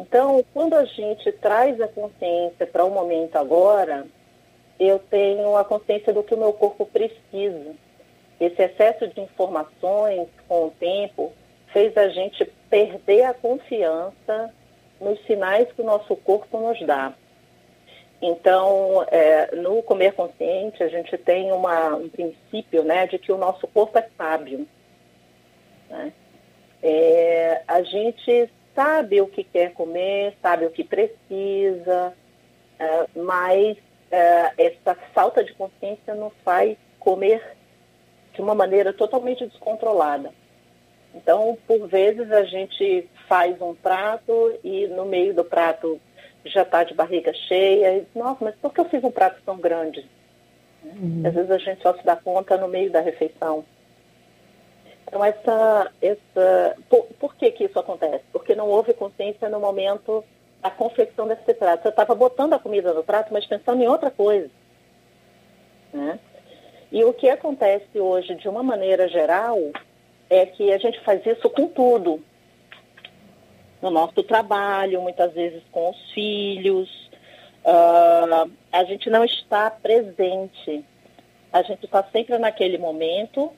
Então, 0.00 0.44
quando 0.54 0.74
a 0.74 0.84
gente 0.84 1.32
traz 1.32 1.80
a 1.80 1.88
consciência 1.88 2.64
para 2.66 2.84
o 2.84 2.90
momento 2.90 3.36
agora, 3.36 4.06
eu 4.78 5.00
tenho 5.00 5.56
a 5.56 5.64
consciência 5.64 6.12
do 6.12 6.22
que 6.22 6.34
o 6.34 6.38
meu 6.38 6.52
corpo 6.52 6.86
precisa. 6.86 7.74
Esse 8.40 8.62
excesso 8.62 9.08
de 9.08 9.20
informações 9.20 10.28
com 10.46 10.66
o 10.66 10.70
tempo 10.70 11.32
fez 11.72 11.96
a 11.96 12.08
gente 12.08 12.44
perder 12.70 13.24
a 13.24 13.34
confiança 13.34 14.54
nos 15.00 15.20
sinais 15.26 15.70
que 15.72 15.82
o 15.82 15.84
nosso 15.84 16.14
corpo 16.14 16.60
nos 16.60 16.80
dá. 16.86 17.12
Então, 18.22 19.04
é, 19.10 19.54
no 19.56 19.82
comer 19.82 20.12
consciente, 20.12 20.80
a 20.80 20.88
gente 20.88 21.18
tem 21.18 21.50
uma, 21.50 21.96
um 21.96 22.08
princípio 22.08 22.84
né, 22.84 23.08
de 23.08 23.18
que 23.18 23.32
o 23.32 23.38
nosso 23.38 23.66
corpo 23.66 23.98
é 23.98 24.08
sábio. 24.16 24.66
Né? 25.90 26.12
É, 26.82 27.62
a 27.66 27.82
gente 27.82 28.48
sabe 28.74 29.20
o 29.20 29.26
que 29.26 29.44
quer 29.44 29.72
comer, 29.72 30.34
sabe 30.42 30.66
o 30.66 30.70
que 30.70 30.84
precisa, 30.84 32.14
é, 32.78 33.06
mas 33.16 33.76
é, 34.10 34.52
essa 34.56 34.94
falta 35.12 35.42
de 35.42 35.52
consciência 35.54 36.14
nos 36.14 36.32
faz 36.44 36.76
comer 36.98 37.56
de 38.34 38.40
uma 38.40 38.54
maneira 38.54 38.92
totalmente 38.92 39.46
descontrolada. 39.46 40.32
Então, 41.14 41.56
por 41.66 41.88
vezes, 41.88 42.30
a 42.30 42.44
gente 42.44 43.08
faz 43.26 43.60
um 43.60 43.74
prato 43.74 44.58
e 44.62 44.86
no 44.88 45.04
meio 45.04 45.34
do 45.34 45.44
prato 45.44 46.00
já 46.44 46.62
está 46.62 46.84
de 46.84 46.94
barriga 46.94 47.32
cheia. 47.34 47.98
E, 47.98 48.18
Nossa, 48.18 48.44
mas 48.44 48.54
por 48.56 48.72
que 48.72 48.80
eu 48.80 48.88
fiz 48.88 49.02
um 49.02 49.10
prato 49.10 49.40
tão 49.44 49.58
grande? 49.58 50.08
Uhum. 50.84 51.22
Às 51.26 51.34
vezes 51.34 51.50
a 51.50 51.58
gente 51.58 51.82
só 51.82 51.94
se 51.94 52.04
dá 52.04 52.14
conta 52.16 52.56
no 52.56 52.68
meio 52.68 52.90
da 52.90 53.00
refeição. 53.00 53.64
Então, 55.08 55.24
essa, 55.24 55.90
essa, 56.02 56.76
por, 56.88 57.06
por 57.18 57.34
que, 57.34 57.50
que 57.50 57.64
isso 57.64 57.78
acontece? 57.78 58.24
Porque 58.30 58.54
não 58.54 58.68
houve 58.68 58.92
consciência 58.92 59.48
no 59.48 59.58
momento 59.58 60.22
da 60.60 60.70
confecção 60.70 61.26
desse 61.26 61.54
prato. 61.54 61.82
Você 61.82 61.88
estava 61.88 62.14
botando 62.14 62.52
a 62.52 62.58
comida 62.58 62.92
no 62.92 63.02
prato, 63.02 63.32
mas 63.32 63.46
pensando 63.46 63.82
em 63.82 63.88
outra 63.88 64.10
coisa. 64.10 64.50
Né? 65.94 66.20
E 66.92 67.02
o 67.04 67.14
que 67.14 67.30
acontece 67.30 67.98
hoje, 67.98 68.34
de 68.34 68.48
uma 68.50 68.62
maneira 68.62 69.08
geral, 69.08 69.58
é 70.28 70.44
que 70.44 70.70
a 70.70 70.78
gente 70.78 71.00
faz 71.00 71.24
isso 71.24 71.48
com 71.48 71.68
tudo. 71.68 72.22
No 73.80 73.90
nosso 73.90 74.22
trabalho, 74.22 75.00
muitas 75.00 75.32
vezes 75.32 75.62
com 75.72 75.88
os 75.88 76.12
filhos. 76.12 77.10
Uh, 77.64 78.50
a 78.70 78.84
gente 78.84 79.08
não 79.08 79.24
está 79.24 79.70
presente. 79.70 80.84
A 81.50 81.62
gente 81.62 81.86
está 81.86 82.04
sempre 82.12 82.36
naquele 82.36 82.76
momento, 82.76 83.50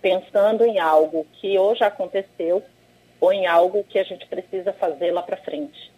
pensando 0.00 0.64
em 0.64 0.78
algo 0.78 1.26
que 1.34 1.58
hoje 1.58 1.84
aconteceu 1.84 2.62
ou 3.20 3.32
em 3.32 3.46
algo 3.46 3.84
que 3.84 3.98
a 3.98 4.04
gente 4.04 4.26
precisa 4.26 4.72
fazer 4.72 5.10
lá 5.10 5.22
para 5.22 5.36
frente. 5.36 5.92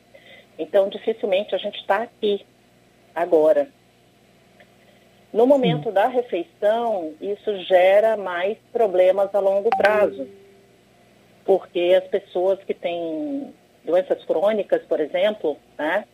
Então, 0.58 0.88
dificilmente 0.88 1.54
a 1.54 1.58
gente 1.58 1.78
está 1.78 2.02
aqui, 2.02 2.44
agora. 3.14 3.68
No 5.32 5.46
momento 5.46 5.90
da 5.90 6.08
refeição, 6.08 7.14
isso 7.20 7.56
gera 7.64 8.16
mais 8.16 8.58
problemas 8.70 9.34
a 9.34 9.40
longo 9.40 9.70
prazo, 9.70 10.28
porque 11.44 11.98
as 12.02 12.06
pessoas 12.08 12.62
que 12.64 12.74
têm 12.74 13.54
doenças 13.82 14.22
crônicas, 14.24 14.82
por 14.82 15.00
exemplo, 15.00 15.56
né, 15.78 16.04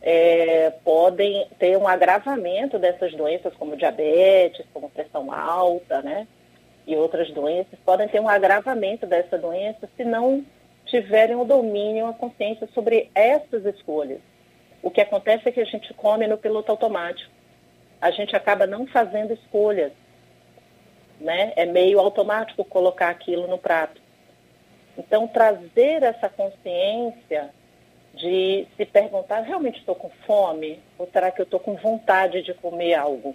é, 0.00 0.70
podem 0.84 1.48
ter 1.58 1.76
um 1.76 1.88
agravamento 1.88 2.78
dessas 2.78 3.12
doenças, 3.14 3.52
como 3.54 3.76
diabetes, 3.76 4.64
como 4.72 4.88
pressão 4.90 5.32
alta, 5.32 6.00
né, 6.02 6.28
e 6.88 6.96
outras 6.96 7.30
doenças, 7.30 7.78
podem 7.84 8.08
ter 8.08 8.20
um 8.20 8.28
agravamento 8.28 9.06
dessa 9.06 9.38
doença 9.38 9.88
se 9.96 10.04
não 10.04 10.44
tiverem 10.86 11.36
o 11.36 11.44
domínio, 11.44 12.06
a 12.06 12.12
consciência 12.12 12.68
sobre 12.74 13.10
essas 13.14 13.64
escolhas. 13.64 14.20
O 14.82 14.90
que 14.90 15.00
acontece 15.00 15.48
é 15.48 15.52
que 15.52 15.60
a 15.60 15.64
gente 15.64 15.94
come 15.94 16.26
no 16.26 16.36
piloto 16.36 16.72
automático 16.72 17.38
a 18.00 18.10
gente 18.10 18.34
acaba 18.34 18.66
não 18.66 18.86
fazendo 18.86 19.32
escolhas. 19.32 19.92
Né? 21.20 21.52
É 21.56 21.66
meio 21.66 21.98
automático 21.98 22.64
colocar 22.64 23.08
aquilo 23.08 23.46
no 23.48 23.58
prato. 23.58 24.00
Então, 24.96 25.26
trazer 25.26 26.02
essa 26.02 26.28
consciência 26.28 27.50
de 28.14 28.66
se 28.76 28.84
perguntar, 28.84 29.40
realmente 29.40 29.78
estou 29.78 29.94
com 29.94 30.10
fome? 30.26 30.80
Ou 30.96 31.08
será 31.12 31.30
que 31.30 31.40
eu 31.40 31.44
estou 31.44 31.60
com 31.60 31.74
vontade 31.74 32.42
de 32.42 32.54
comer 32.54 32.94
algo? 32.94 33.34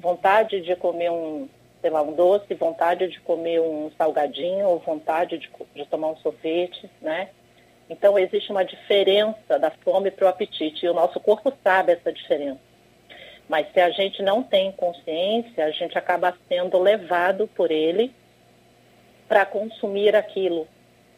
Vontade 0.00 0.60
de 0.60 0.74
comer 0.76 1.10
um, 1.10 1.48
sei 1.80 1.90
lá, 1.90 2.02
um 2.02 2.12
doce, 2.12 2.54
vontade 2.54 3.08
de 3.08 3.20
comer 3.20 3.60
um 3.60 3.90
salgadinho, 3.96 4.66
ou 4.68 4.78
vontade 4.78 5.38
de, 5.38 5.50
de 5.74 5.86
tomar 5.86 6.08
um 6.08 6.16
sorvete, 6.16 6.90
né? 7.00 7.28
Então, 7.88 8.18
existe 8.18 8.50
uma 8.50 8.64
diferença 8.64 9.58
da 9.58 9.70
fome 9.70 10.10
para 10.10 10.26
o 10.26 10.28
apetite, 10.28 10.84
e 10.84 10.88
o 10.88 10.94
nosso 10.94 11.20
corpo 11.20 11.52
sabe 11.62 11.92
essa 11.92 12.12
diferença. 12.12 12.60
Mas 13.48 13.72
se 13.72 13.80
a 13.80 13.90
gente 13.90 14.22
não 14.22 14.42
tem 14.42 14.72
consciência, 14.72 15.64
a 15.64 15.70
gente 15.70 15.96
acaba 15.96 16.36
sendo 16.48 16.78
levado 16.78 17.48
por 17.54 17.70
ele 17.70 18.12
para 19.28 19.46
consumir 19.46 20.16
aquilo, 20.16 20.66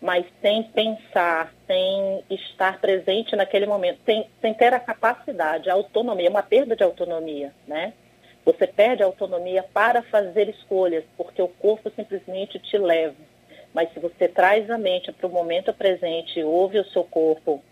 mas 0.00 0.27
sem 0.41 0.62
pensar, 0.62 1.53
sem 1.67 2.23
estar 2.31 2.81
presente 2.81 3.35
naquele 3.35 3.67
momento, 3.67 4.00
sem, 4.05 4.29
sem 4.41 4.55
ter 4.55 4.73
a 4.73 4.81
capacidade, 4.81 5.71
a 5.71 5.75
autonomia, 5.75 6.31
uma 6.31 6.43
perda 6.43 6.77
de 6.77 6.85
autonomia, 6.85 7.53
né? 7.67 7.93
Você 8.49 8.67
perde 8.67 9.02
a 9.02 9.07
autonomia 9.07 9.62
para 9.62 10.00
fazer 10.05 10.49
escolhas, 10.49 11.05
porque 11.19 11.43
o 11.43 11.49
corpo 11.49 11.93
simplesmente 11.95 12.59
te 12.59 12.78
leva. 12.78 13.14
Mas 13.75 13.93
se 13.93 14.00
você 14.00 14.26
traz 14.26 14.71
a 14.71 14.78
mente 14.78 15.12
para 15.12 15.26
o 15.26 15.31
momento 15.31 15.71
presente, 15.75 16.43
ouve 16.43 16.78
o 16.78 16.85
seu 16.87 17.05
corpo, 17.05 17.62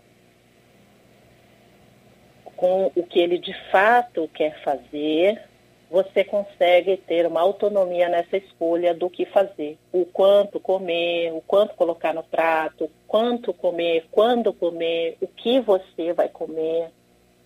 com 2.55 2.91
o 2.95 3.03
que 3.03 3.19
ele 3.19 3.39
de 3.39 3.55
fato 3.71 4.29
quer 4.35 4.61
fazer, 4.61 5.41
você 5.89 6.23
consegue 6.23 6.95
ter 6.95 7.25
uma 7.25 7.41
autonomia 7.41 8.07
nessa 8.07 8.37
escolha 8.37 8.93
do 8.93 9.09
que 9.09 9.25
fazer. 9.25 9.79
O 9.91 10.05
quanto 10.05 10.59
comer, 10.59 11.33
o 11.33 11.41
quanto 11.41 11.73
colocar 11.73 12.13
no 12.13 12.21
prato, 12.21 12.87
quanto 13.07 13.51
comer, 13.51 14.05
quando 14.11 14.53
comer, 14.53 15.17
o 15.21 15.27
que 15.27 15.59
você 15.59 16.13
vai 16.13 16.29
comer. 16.29 16.91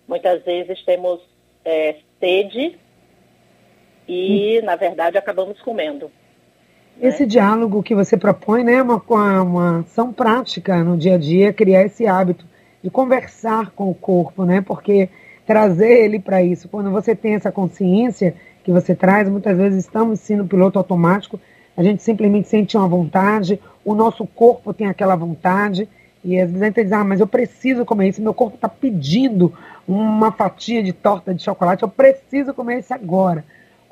Muitas 0.06 0.42
vezes 0.42 0.84
temos 0.84 1.18
é, 1.64 1.96
sede 2.20 2.78
e, 4.08 4.60
na 4.62 4.76
verdade, 4.76 5.16
acabamos 5.16 5.60
comendo. 5.60 6.10
Né? 6.96 7.08
Esse 7.08 7.26
diálogo 7.26 7.82
que 7.82 7.94
você 7.94 8.16
propõe 8.16 8.64
né, 8.64 8.74
é 8.74 8.82
uma, 8.82 9.02
uma 9.42 9.78
ação 9.80 10.12
prática 10.12 10.82
no 10.82 10.96
dia 10.96 11.14
a 11.14 11.18
dia, 11.18 11.52
criar 11.52 11.84
esse 11.84 12.06
hábito 12.06 12.44
de 12.82 12.90
conversar 12.90 13.70
com 13.70 13.90
o 13.90 13.94
corpo, 13.94 14.44
né? 14.44 14.60
Porque 14.60 15.08
trazer 15.46 16.04
ele 16.04 16.18
para 16.18 16.42
isso, 16.42 16.68
quando 16.68 16.90
você 16.90 17.14
tem 17.14 17.34
essa 17.34 17.52
consciência 17.52 18.34
que 18.64 18.72
você 18.72 18.94
traz, 18.94 19.28
muitas 19.28 19.56
vezes 19.56 19.84
estamos 19.84 20.20
sim 20.20 20.36
no 20.36 20.46
piloto 20.46 20.78
automático, 20.78 21.40
a 21.76 21.82
gente 21.82 22.02
simplesmente 22.02 22.48
sente 22.48 22.76
uma 22.76 22.88
vontade, 22.88 23.60
o 23.84 23.94
nosso 23.94 24.26
corpo 24.26 24.74
tem 24.74 24.86
aquela 24.86 25.16
vontade, 25.16 25.88
e 26.24 26.38
às 26.38 26.48
vezes 26.48 26.62
a 26.62 26.66
gente 26.66 26.82
diz, 26.82 26.92
ah, 26.92 27.04
mas 27.04 27.20
eu 27.20 27.26
preciso 27.26 27.84
comer 27.84 28.08
isso, 28.08 28.22
meu 28.22 28.34
corpo 28.34 28.54
está 28.56 28.68
pedindo 28.68 29.52
uma 29.86 30.30
fatia 30.30 30.82
de 30.82 30.92
torta 30.92 31.34
de 31.34 31.42
chocolate, 31.42 31.82
eu 31.82 31.88
preciso 31.88 32.54
comer 32.54 32.78
isso 32.78 32.94
agora. 32.94 33.44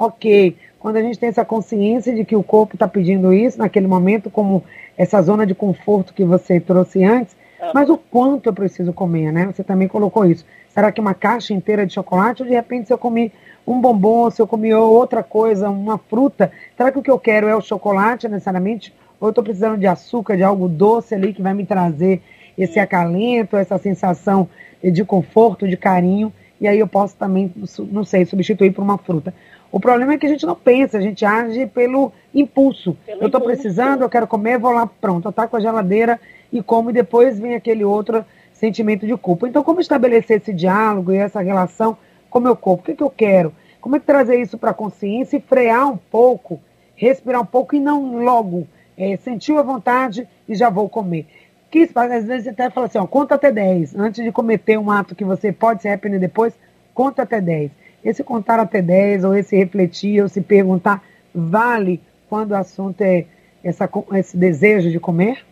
Ok, 0.02 0.56
quando 0.78 0.96
a 0.96 1.02
gente 1.02 1.18
tem 1.18 1.28
essa 1.28 1.44
consciência 1.44 2.14
de 2.14 2.24
que 2.24 2.34
o 2.34 2.42
corpo 2.42 2.74
está 2.74 2.88
pedindo 2.88 3.34
isso 3.34 3.58
naquele 3.58 3.86
momento, 3.86 4.30
como 4.30 4.64
essa 4.96 5.20
zona 5.20 5.46
de 5.46 5.54
conforto 5.54 6.14
que 6.14 6.24
você 6.24 6.58
trouxe 6.58 7.04
antes, 7.04 7.36
mas 7.74 7.90
o 7.90 7.98
quanto 7.98 8.46
eu 8.46 8.54
preciso 8.54 8.94
comer, 8.94 9.30
né? 9.30 9.44
Você 9.44 9.62
também 9.62 9.86
colocou 9.86 10.24
isso. 10.24 10.46
Será 10.70 10.90
que 10.90 11.02
uma 11.02 11.12
caixa 11.12 11.52
inteira 11.52 11.84
de 11.84 11.92
chocolate 11.92 12.40
ou 12.42 12.48
de 12.48 12.54
repente 12.54 12.86
se 12.86 12.94
eu 12.94 12.96
comi 12.96 13.30
um 13.66 13.78
bombom, 13.78 14.30
se 14.30 14.40
eu 14.40 14.46
comi 14.46 14.72
outra 14.72 15.22
coisa, 15.22 15.68
uma 15.68 15.98
fruta, 15.98 16.50
será 16.78 16.90
que 16.90 16.98
o 16.98 17.02
que 17.02 17.10
eu 17.10 17.18
quero 17.18 17.46
é 17.46 17.54
o 17.54 17.60
chocolate 17.60 18.26
necessariamente? 18.26 18.94
Ou 19.20 19.28
eu 19.28 19.32
estou 19.32 19.44
precisando 19.44 19.76
de 19.76 19.86
açúcar, 19.86 20.34
de 20.34 20.42
algo 20.42 20.66
doce 20.66 21.14
ali 21.14 21.34
que 21.34 21.42
vai 21.42 21.52
me 21.52 21.66
trazer 21.66 22.22
esse 22.56 22.80
acalento, 22.80 23.54
essa 23.54 23.76
sensação 23.76 24.48
de 24.82 25.04
conforto, 25.04 25.68
de 25.68 25.76
carinho, 25.76 26.32
e 26.58 26.68
aí 26.68 26.78
eu 26.78 26.86
posso 26.86 27.16
também, 27.16 27.52
não 27.90 28.04
sei, 28.04 28.24
substituir 28.24 28.72
por 28.72 28.82
uma 28.82 28.98
fruta. 28.98 29.32
O 29.72 29.78
problema 29.78 30.14
é 30.14 30.18
que 30.18 30.26
a 30.26 30.28
gente 30.28 30.44
não 30.44 30.56
pensa, 30.56 30.98
a 30.98 31.00
gente 31.00 31.24
age 31.24 31.66
pelo 31.66 32.12
impulso. 32.34 32.96
Pelo 33.06 33.22
eu 33.22 33.26
estou 33.26 33.40
precisando, 33.40 34.02
eu 34.02 34.10
quero 34.10 34.26
comer, 34.26 34.58
vou 34.58 34.72
lá, 34.72 34.86
pronto, 34.86 35.28
eu 35.28 35.48
com 35.48 35.56
a 35.56 35.60
geladeira 35.60 36.20
e 36.52 36.62
como, 36.62 36.90
e 36.90 36.92
depois 36.92 37.38
vem 37.38 37.54
aquele 37.54 37.84
outro 37.84 38.24
sentimento 38.52 39.06
de 39.06 39.16
culpa. 39.16 39.48
Então, 39.48 39.62
como 39.62 39.80
estabelecer 39.80 40.38
esse 40.38 40.52
diálogo 40.52 41.12
e 41.12 41.16
essa 41.16 41.40
relação 41.40 41.96
com 42.28 42.40
o 42.40 42.42
meu 42.42 42.56
corpo? 42.56 42.82
O 42.82 42.86
que, 42.86 42.94
que 42.94 43.02
eu 43.02 43.10
quero? 43.10 43.54
Como 43.80 43.96
é 43.96 44.00
que 44.00 44.06
trazer 44.06 44.40
isso 44.40 44.58
para 44.58 44.70
a 44.70 44.74
consciência 44.74 45.36
e 45.36 45.40
frear 45.40 45.88
um 45.88 45.96
pouco, 45.96 46.60
respirar 46.96 47.40
um 47.40 47.46
pouco 47.46 47.74
e 47.74 47.80
não 47.80 48.22
logo 48.22 48.66
é, 48.98 49.16
sentir 49.16 49.56
a 49.56 49.62
vontade 49.62 50.28
e 50.48 50.54
já 50.54 50.68
vou 50.68 50.88
comer? 50.88 51.26
Que 51.70 51.88
às 51.94 52.24
vezes 52.24 52.48
até 52.48 52.68
fala 52.68 52.86
assim, 52.86 52.98
ó, 52.98 53.06
conta 53.06 53.36
até 53.36 53.52
10. 53.52 53.94
Antes 53.94 54.24
de 54.24 54.32
cometer 54.32 54.76
um 54.76 54.90
ato 54.90 55.14
que 55.14 55.24
você 55.24 55.52
pode 55.52 55.80
se 55.80 55.88
arrepender 55.88 56.18
depois, 56.18 56.52
conta 56.92 57.22
até 57.22 57.40
10. 57.40 57.70
Esse 58.04 58.24
contar 58.24 58.58
até 58.58 58.80
10, 58.80 59.24
ou 59.24 59.34
esse 59.34 59.56
refletir, 59.56 60.22
ou 60.22 60.28
se 60.28 60.40
perguntar, 60.40 61.04
vale 61.34 62.00
quando 62.28 62.52
o 62.52 62.56
assunto 62.56 63.02
é 63.02 63.26
essa, 63.62 63.88
esse 64.14 64.36
desejo 64.36 64.90
de 64.90 64.98
comer? 64.98 65.44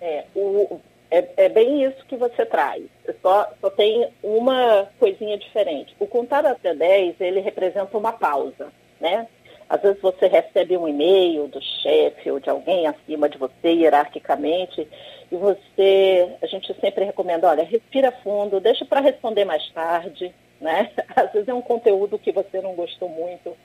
É, 0.00 0.24
o, 0.34 0.80
é, 1.10 1.24
é, 1.36 1.48
bem 1.48 1.84
isso 1.84 2.04
que 2.06 2.16
você 2.16 2.44
traz. 2.44 2.82
Só, 3.22 3.48
só 3.60 3.70
tem 3.70 4.08
uma 4.22 4.88
coisinha 4.98 5.38
diferente. 5.38 5.94
O 6.00 6.06
contar 6.06 6.44
até 6.44 6.74
10, 6.74 7.20
ele 7.20 7.40
representa 7.40 7.96
uma 7.96 8.12
pausa, 8.12 8.68
né? 9.00 9.28
Às 9.68 9.80
vezes 9.80 10.00
você 10.02 10.26
recebe 10.26 10.76
um 10.76 10.86
e-mail 10.86 11.48
do 11.48 11.60
chefe 11.60 12.30
ou 12.30 12.38
de 12.38 12.50
alguém 12.50 12.86
acima 12.86 13.28
de 13.28 13.38
você, 13.38 13.72
hierarquicamente, 13.72 14.86
e 15.32 15.36
você, 15.36 16.28
a 16.42 16.46
gente 16.46 16.74
sempre 16.80 17.04
recomenda, 17.04 17.48
olha, 17.48 17.64
respira 17.64 18.12
fundo, 18.12 18.60
deixa 18.60 18.84
para 18.84 19.00
responder 19.00 19.44
mais 19.44 19.66
tarde, 19.70 20.34
né? 20.60 20.90
Às 21.14 21.32
vezes 21.32 21.48
é 21.48 21.54
um 21.54 21.62
conteúdo 21.62 22.18
que 22.18 22.32
você 22.32 22.60
não 22.60 22.74
gostou 22.74 23.08
muito. 23.08 23.56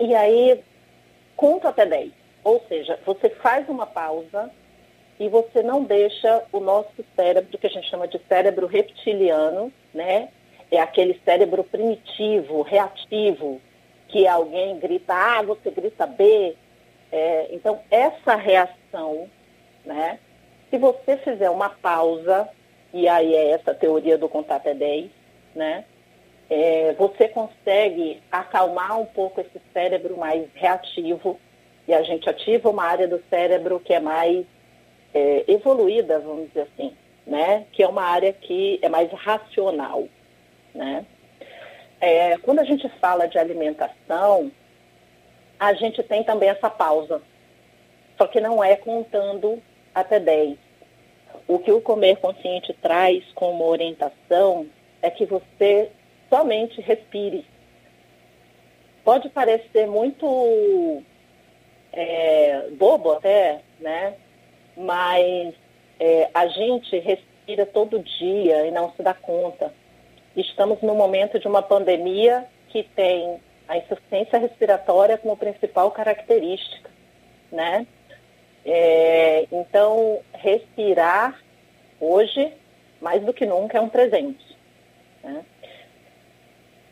E 0.00 0.14
aí, 0.14 0.62
conta 1.36 1.68
até 1.68 1.84
10. 1.84 2.12
Ou 2.44 2.64
seja, 2.68 2.98
você 3.04 3.28
faz 3.30 3.68
uma 3.68 3.86
pausa, 3.86 4.50
e 5.18 5.28
você 5.28 5.62
não 5.62 5.82
deixa 5.82 6.44
o 6.52 6.60
nosso 6.60 7.04
cérebro, 7.16 7.58
que 7.58 7.66
a 7.66 7.70
gente 7.70 7.88
chama 7.88 8.06
de 8.06 8.20
cérebro 8.28 8.66
reptiliano, 8.66 9.72
né? 9.92 10.28
É 10.70 10.80
aquele 10.80 11.20
cérebro 11.24 11.64
primitivo, 11.64 12.62
reativo, 12.62 13.60
que 14.06 14.26
alguém 14.26 14.78
grita 14.78 15.14
A, 15.14 15.42
você 15.42 15.70
grita 15.70 16.06
B. 16.06 16.54
É, 17.10 17.48
então, 17.50 17.80
essa 17.90 18.36
reação, 18.36 19.28
né? 19.84 20.20
Se 20.70 20.78
você 20.78 21.16
fizer 21.16 21.50
uma 21.50 21.70
pausa, 21.70 22.48
e 22.92 23.08
aí 23.08 23.34
é 23.34 23.50
essa 23.50 23.74
teoria 23.74 24.16
do 24.16 24.28
contato 24.28 24.66
é 24.66 24.74
10, 24.74 25.10
né? 25.54 25.84
É, 26.50 26.94
você 26.94 27.28
consegue 27.28 28.22
acalmar 28.32 28.98
um 28.98 29.04
pouco 29.04 29.40
esse 29.40 29.60
cérebro 29.72 30.16
mais 30.16 30.46
reativo 30.54 31.38
e 31.86 31.92
a 31.92 32.02
gente 32.02 32.28
ativa 32.28 32.70
uma 32.70 32.84
área 32.84 33.06
do 33.06 33.22
cérebro 33.28 33.80
que 33.80 33.92
é 33.92 34.00
mais 34.00 34.46
é, 35.12 35.44
evoluída, 35.48 36.18
vamos 36.20 36.48
dizer 36.48 36.68
assim, 36.72 36.94
né? 37.26 37.66
Que 37.72 37.82
é 37.82 37.88
uma 37.88 38.02
área 38.02 38.32
que 38.32 38.78
é 38.82 38.88
mais 38.88 39.10
racional, 39.12 40.08
né? 40.74 41.04
É, 42.00 42.38
quando 42.38 42.60
a 42.60 42.64
gente 42.64 42.88
fala 43.00 43.26
de 43.26 43.38
alimentação, 43.38 44.52
a 45.58 45.74
gente 45.74 46.02
tem 46.02 46.22
também 46.22 46.48
essa 46.48 46.70
pausa, 46.70 47.20
só 48.16 48.26
que 48.26 48.40
não 48.40 48.62
é 48.62 48.76
contando 48.76 49.60
até 49.94 50.20
10. 50.20 50.56
O 51.46 51.58
que 51.58 51.72
o 51.72 51.80
Comer 51.80 52.16
Consciente 52.16 52.72
traz 52.74 53.24
como 53.34 53.64
orientação 53.64 54.66
é 55.02 55.10
que 55.10 55.24
você 55.26 55.90
somente 56.28 56.80
respire. 56.80 57.44
Pode 59.04 59.28
parecer 59.30 59.86
muito 59.86 61.02
é, 61.92 62.68
bobo 62.72 63.12
até, 63.12 63.60
né? 63.80 64.14
Mas 64.76 65.54
é, 65.98 66.28
a 66.34 66.46
gente 66.46 66.98
respira 66.98 67.64
todo 67.66 67.98
dia 68.00 68.66
e 68.66 68.70
não 68.70 68.92
se 68.92 69.02
dá 69.02 69.14
conta. 69.14 69.72
Estamos 70.36 70.80
no 70.82 70.94
momento 70.94 71.38
de 71.38 71.48
uma 71.48 71.62
pandemia 71.62 72.46
que 72.68 72.82
tem 72.82 73.40
a 73.66 73.76
insuficiência 73.76 74.38
respiratória 74.38 75.18
como 75.18 75.36
principal 75.36 75.90
característica, 75.90 76.90
né? 77.50 77.86
É, 78.64 79.46
então, 79.50 80.20
respirar 80.32 81.40
hoje, 82.00 82.52
mais 83.00 83.22
do 83.22 83.32
que 83.32 83.46
nunca, 83.46 83.78
é 83.78 83.80
um 83.80 83.88
presente. 83.88 84.44
Né? 85.28 85.44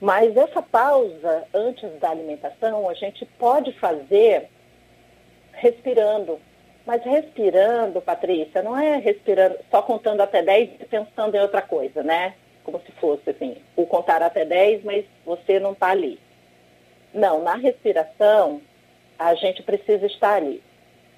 Mas 0.00 0.37
essa 0.37 0.61
pausa 0.61 1.45
antes 1.55 1.90
da 1.99 2.11
alimentação 2.11 2.88
a 2.88 2.95
gente 2.95 3.25
pode 3.38 3.73
fazer 3.73 4.49
respirando. 5.52 6.38
Mas 6.87 7.02
respirando, 7.02 8.00
Patrícia, 8.00 8.62
não 8.62 8.78
é 8.78 8.99
respirando, 8.99 9.59
só 9.71 9.83
contando 9.83 10.21
até 10.21 10.43
10 10.43 10.81
e 10.81 10.85
pensando 10.85 11.35
em 11.35 11.40
outra 11.40 11.61
coisa, 11.61 12.02
né? 12.02 12.35
Como 12.62 12.81
se 12.81 12.93
fosse 12.93 13.31
assim, 13.31 13.57
o 13.75 13.87
contar 13.87 14.23
até 14.23 14.45
10, 14.45 14.85
mas 14.85 15.05
você 15.25 15.59
não 15.59 15.73
está 15.73 15.88
ali. 15.88 16.21
Não, 17.12 17.43
na 17.43 17.57
respiração, 17.57 18.61
a 19.19 19.35
gente 19.35 19.62
precisa 19.62 20.07
estar 20.07 20.35
ali. 20.35 20.62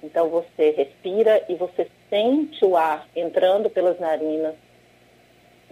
Então 0.01 0.29
você 0.29 0.71
respira 0.71 1.43
e 1.49 1.55
você 1.55 1.87
sente 2.09 2.63
o 2.65 2.75
ar 2.75 3.07
entrando 3.15 3.69
pelas 3.69 3.99
narinas, 3.99 4.55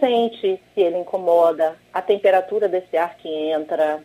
sente 0.00 0.60
se 0.74 0.80
ele 0.80 0.98
incomoda, 0.98 1.76
a 1.92 2.02
temperatura 2.02 2.68
desse 2.68 2.96
ar 2.96 3.16
que 3.16 3.28
entra, 3.28 4.02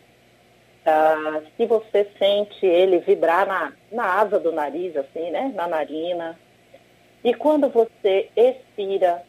uh, 0.86 1.42
se 1.56 1.66
você 1.66 2.08
sente 2.18 2.64
ele 2.64 2.98
vibrar 2.98 3.46
na, 3.46 3.72
na 3.90 4.20
asa 4.20 4.38
do 4.38 4.52
nariz, 4.52 4.96
assim, 4.96 5.30
né, 5.30 5.52
na 5.54 5.66
narina. 5.66 6.38
E 7.22 7.32
quando 7.34 7.68
você 7.68 8.28
expira, 8.36 9.22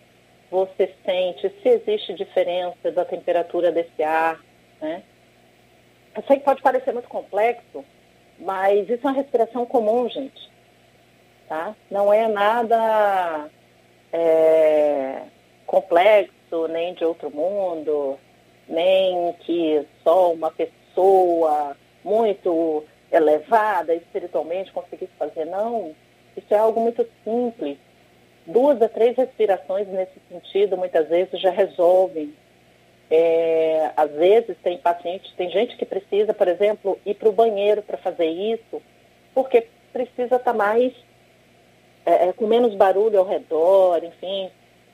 você 0.51 0.93
sente 1.05 1.49
se 1.61 1.69
existe 1.69 2.13
diferença 2.13 2.91
da 2.91 3.05
temperatura 3.05 3.71
desse 3.71 4.03
ar, 4.03 4.39
né? 4.81 5.03
Eu 6.15 6.23
sei 6.23 6.37
que 6.37 6.45
pode 6.45 6.61
parecer 6.61 6.93
muito 6.93 7.09
complexo, 7.09 7.83
mas 8.39 8.89
isso 8.89 9.05
é 9.05 9.09
uma 9.09 9.17
respiração 9.17 9.65
comum, 9.65 10.07
gente. 10.09 10.49
Tá? 11.47 11.75
Não 11.91 12.11
é 12.11 12.27
nada 12.27 13.49
é, 14.13 15.23
complexo, 15.65 16.33
nem 16.67 16.93
de 16.93 17.03
outro 17.03 17.29
mundo, 17.29 18.17
nem 18.67 19.33
que 19.41 19.85
só 20.03 20.33
uma 20.33 20.51
pessoa 20.51 21.75
muito 22.03 22.83
elevada 23.11 23.93
espiritualmente 23.93 24.71
conseguisse 24.71 25.11
fazer. 25.17 25.45
Não, 25.45 25.95
isso 26.35 26.53
é 26.53 26.57
algo 26.57 26.79
muito 26.79 27.07
simples. 27.23 27.77
Duas 28.45 28.81
a 28.81 28.89
três 28.89 29.17
respirações 29.17 29.87
nesse 29.87 30.19
sentido, 30.29 30.77
muitas 30.77 31.07
vezes, 31.07 31.39
já 31.39 31.49
resolvem. 31.49 32.33
É, 33.09 33.91
às 33.95 34.11
vezes 34.11 34.57
tem 34.63 34.77
pacientes, 34.77 35.31
tem 35.35 35.49
gente 35.49 35.77
que 35.77 35.85
precisa, 35.85 36.33
por 36.33 36.47
exemplo, 36.47 36.99
ir 37.05 37.13
para 37.13 37.29
o 37.29 37.33
banheiro 37.33 37.83
para 37.83 37.97
fazer 37.97 38.25
isso, 38.25 38.81
porque 39.33 39.67
precisa 39.93 40.37
estar 40.37 40.39
tá 40.39 40.53
mais 40.53 40.91
é, 42.05 42.27
é, 42.27 42.33
com 42.33 42.45
menos 42.45 42.75
barulho 42.75 43.19
ao 43.19 43.25
redor, 43.25 44.03
enfim. 44.03 44.49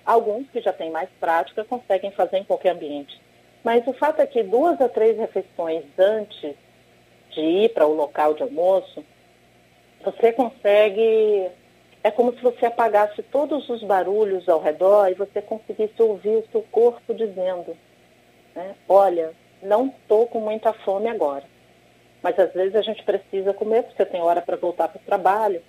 Alguns 0.06 0.50
que 0.50 0.62
já 0.62 0.74
têm 0.74 0.90
mais 0.90 1.10
prática 1.20 1.64
conseguem 1.64 2.12
fazer 2.12 2.38
em 2.38 2.44
qualquer 2.44 2.72
ambiente. 2.72 3.20
Mas 3.64 3.86
o 3.86 3.94
fato 3.94 4.22
é 4.22 4.26
que 4.26 4.42
duas 4.42 4.82
a 4.82 4.90
três 4.90 5.18
refeições 5.18 5.84
antes 5.98 6.56
de 7.30 7.42
ir 7.42 7.70
para 7.70 7.86
o 7.86 7.94
local 7.94 8.34
de 8.34 8.44
almoço, 8.44 9.04
você 10.04 10.32
consegue. 10.34 11.50
É 12.04 12.10
como 12.10 12.34
se 12.34 12.42
você 12.42 12.66
apagasse 12.66 13.22
todos 13.24 13.70
os 13.70 13.84
barulhos 13.84 14.50
ao 14.50 14.60
redor 14.60 15.10
e 15.10 15.14
você 15.14 15.42
conseguisse 15.42 16.02
ouvir 16.02 16.38
o 16.38 16.48
seu 16.52 16.64
corpo 16.72 17.14
dizendo: 17.14 17.78
né, 18.56 18.76
Olha, 18.90 19.34
não 19.62 19.88
estou 19.88 20.26
com 20.28 20.40
muita 20.40 20.74
fome 20.74 21.08
agora. 21.08 21.44
Mas 22.24 22.38
às 22.38 22.52
vezes 22.54 22.76
a 22.76 22.82
gente 22.82 23.04
precisa 23.04 23.54
comer 23.54 23.84
porque 23.84 24.06
tem 24.06 24.22
hora 24.22 24.42
para 24.42 24.58
voltar 24.58 24.88
para 24.88 25.00
o 25.00 25.06
trabalho. 25.06 25.62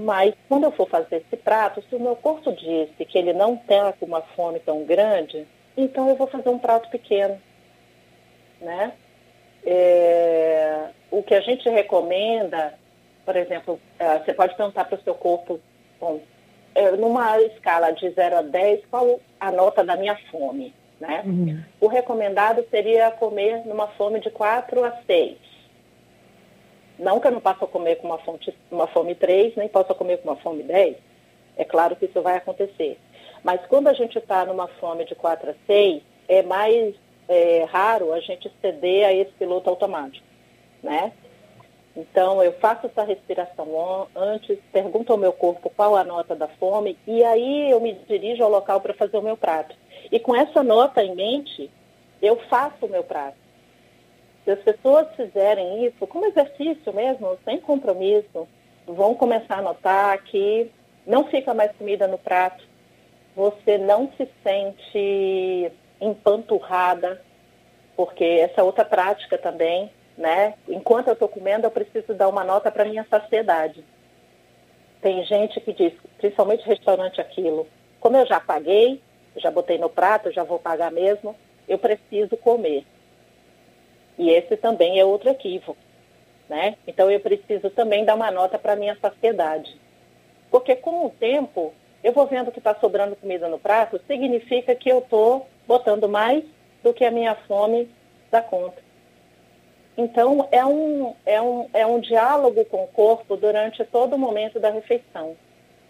Mas 0.00 0.34
quando 0.48 0.64
eu 0.64 0.72
for 0.72 0.88
fazer 0.88 1.16
esse 1.16 1.36
prato, 1.36 1.82
se 1.88 1.94
o 1.94 2.00
meu 2.00 2.16
corpo 2.16 2.50
disse 2.52 3.04
que 3.04 3.18
ele 3.18 3.32
não 3.32 3.54
está 3.54 3.92
com 3.92 4.06
uma 4.06 4.22
fome 4.22 4.58
tão 4.60 4.84
grande, 4.84 5.46
então 5.76 6.08
eu 6.08 6.16
vou 6.16 6.26
fazer 6.26 6.48
um 6.48 6.58
prato 6.58 6.88
pequeno, 6.88 7.38
né? 8.60 8.92
É, 9.64 10.86
o 11.10 11.22
que 11.22 11.34
a 11.34 11.40
gente 11.40 11.68
recomenda, 11.68 12.74
por 13.26 13.36
exemplo, 13.36 13.78
é, 13.98 14.18
você 14.18 14.32
pode 14.32 14.56
perguntar 14.56 14.86
para 14.86 14.98
o 14.98 15.02
seu 15.02 15.14
corpo, 15.14 15.60
bom, 16.00 16.20
é, 16.74 16.90
numa 16.92 17.38
escala 17.42 17.90
de 17.90 18.08
0 18.08 18.38
a 18.38 18.42
10, 18.42 18.86
qual 18.90 19.20
a 19.38 19.52
nota 19.52 19.84
da 19.84 19.96
minha 19.96 20.16
fome, 20.30 20.74
né? 20.98 21.22
Uhum. 21.26 21.62
O 21.78 21.88
recomendado 21.88 22.64
seria 22.70 23.10
comer 23.10 23.66
numa 23.66 23.88
fome 23.88 24.18
de 24.20 24.30
4 24.30 24.82
a 24.82 24.92
6. 25.06 25.49
Não 27.00 27.18
que 27.18 27.26
eu 27.26 27.32
não 27.32 27.40
possa 27.40 27.66
comer 27.66 27.96
com 27.96 28.08
uma, 28.08 28.18
fonte, 28.18 28.54
uma 28.70 28.86
fome 28.86 29.14
3, 29.14 29.56
nem 29.56 29.68
possa 29.68 29.94
comer 29.94 30.18
com 30.18 30.28
uma 30.28 30.36
fome 30.36 30.62
10. 30.62 30.96
É 31.56 31.64
claro 31.64 31.96
que 31.96 32.04
isso 32.04 32.20
vai 32.20 32.36
acontecer. 32.36 32.98
Mas 33.42 33.64
quando 33.66 33.88
a 33.88 33.94
gente 33.94 34.18
está 34.18 34.44
numa 34.44 34.68
fome 34.68 35.06
de 35.06 35.14
4 35.14 35.50
a 35.50 35.54
6, 35.66 36.02
é 36.28 36.42
mais 36.42 36.94
é, 37.26 37.64
raro 37.64 38.12
a 38.12 38.20
gente 38.20 38.52
ceder 38.60 39.06
a 39.06 39.14
esse 39.14 39.32
piloto 39.32 39.70
automático, 39.70 40.26
né? 40.82 41.12
Então, 41.96 42.42
eu 42.42 42.52
faço 42.52 42.86
essa 42.86 43.02
respiração 43.02 44.06
antes, 44.14 44.58
pergunto 44.70 45.10
ao 45.10 45.18
meu 45.18 45.32
corpo 45.32 45.72
qual 45.74 45.96
a 45.96 46.04
nota 46.04 46.36
da 46.36 46.48
fome 46.48 46.98
e 47.06 47.24
aí 47.24 47.70
eu 47.70 47.80
me 47.80 47.94
dirijo 47.94 48.44
ao 48.44 48.50
local 48.50 48.80
para 48.80 48.94
fazer 48.94 49.16
o 49.16 49.22
meu 49.22 49.36
prato. 49.38 49.74
E 50.12 50.20
com 50.20 50.36
essa 50.36 50.62
nota 50.62 51.02
em 51.02 51.14
mente, 51.14 51.70
eu 52.20 52.36
faço 52.48 52.84
o 52.86 52.88
meu 52.88 53.02
prato. 53.02 53.36
Se 54.44 54.50
as 54.50 54.60
pessoas 54.60 55.06
fizerem 55.16 55.84
isso 55.86 56.06
como 56.06 56.26
exercício 56.26 56.92
mesmo, 56.92 57.38
sem 57.44 57.60
compromisso, 57.60 58.48
vão 58.86 59.14
começar 59.14 59.58
a 59.58 59.62
notar 59.62 60.18
que 60.24 60.70
não 61.06 61.24
fica 61.24 61.52
mais 61.54 61.72
comida 61.72 62.06
no 62.06 62.18
prato, 62.18 62.64
você 63.34 63.78
não 63.78 64.10
se 64.16 64.28
sente 64.42 65.72
empanturrada, 66.00 67.22
porque 67.96 68.24
essa 68.24 68.64
outra 68.64 68.84
prática 68.84 69.36
também, 69.36 69.90
né? 70.16 70.54
Enquanto 70.68 71.08
eu 71.08 71.12
estou 71.12 71.28
comendo, 71.28 71.66
eu 71.66 71.70
preciso 71.70 72.14
dar 72.14 72.28
uma 72.28 72.44
nota 72.44 72.70
para 72.70 72.84
minha 72.84 73.06
saciedade. 73.08 73.84
Tem 75.00 75.24
gente 75.24 75.60
que 75.60 75.72
diz, 75.72 75.92
principalmente 76.18 76.66
restaurante 76.66 77.20
aquilo, 77.20 77.66
como 78.00 78.16
eu 78.16 78.26
já 78.26 78.40
paguei, 78.40 79.00
já 79.36 79.50
botei 79.50 79.78
no 79.78 79.88
prato, 79.88 80.32
já 80.32 80.42
vou 80.42 80.58
pagar 80.58 80.90
mesmo, 80.90 81.36
eu 81.68 81.78
preciso 81.78 82.36
comer. 82.36 82.84
E 84.20 84.28
esse 84.28 84.54
também 84.54 85.00
é 85.00 85.04
outro 85.04 85.30
equívoco. 85.30 85.78
Né? 86.46 86.76
Então 86.86 87.10
eu 87.10 87.18
preciso 87.20 87.70
também 87.70 88.04
dar 88.04 88.14
uma 88.14 88.30
nota 88.30 88.58
para 88.58 88.74
a 88.74 88.76
minha 88.76 88.94
saciedade. 89.00 89.74
Porque 90.50 90.76
com 90.76 91.06
o 91.06 91.10
tempo, 91.10 91.72
eu 92.04 92.12
vou 92.12 92.26
vendo 92.26 92.52
que 92.52 92.58
está 92.58 92.74
sobrando 92.74 93.16
comida 93.16 93.48
no 93.48 93.58
prato, 93.58 93.98
significa 94.06 94.74
que 94.74 94.90
eu 94.90 94.98
estou 94.98 95.48
botando 95.66 96.06
mais 96.06 96.44
do 96.82 96.92
que 96.92 97.02
a 97.02 97.10
minha 97.10 97.34
fome 97.34 97.88
dá 98.30 98.42
conta. 98.42 98.82
Então, 99.96 100.46
é 100.52 100.66
um, 100.66 101.14
é, 101.24 101.40
um, 101.40 101.70
é 101.72 101.86
um 101.86 101.98
diálogo 101.98 102.62
com 102.66 102.84
o 102.84 102.88
corpo 102.88 103.38
durante 103.38 103.82
todo 103.86 104.16
o 104.16 104.18
momento 104.18 104.60
da 104.60 104.70
refeição. 104.70 105.34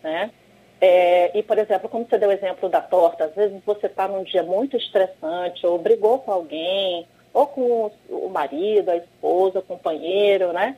Né? 0.05 0.31
É, 0.81 1.37
e, 1.37 1.43
por 1.43 1.59
exemplo, 1.59 1.89
como 1.89 2.07
você 2.09 2.17
deu 2.17 2.29
o 2.29 2.33
exemplo 2.33 2.69
da 2.69 2.81
torta, 2.81 3.25
às 3.25 3.35
vezes 3.35 3.61
você 3.67 3.87
está 3.87 4.07
num 4.07 4.23
dia 4.23 4.45
muito 4.45 4.77
estressante, 4.77 5.67
ou 5.67 5.79
brigou 5.79 6.21
com 6.21 6.33
alguém, 6.33 7.07
ou 7.33 7.47
com 7.47 7.91
o 8.09 8.29
marido, 8.29 8.91
a 8.91 8.97
esposa, 8.97 9.61
o 9.61 9.63
companheiro, 9.63 10.53
né? 10.53 10.77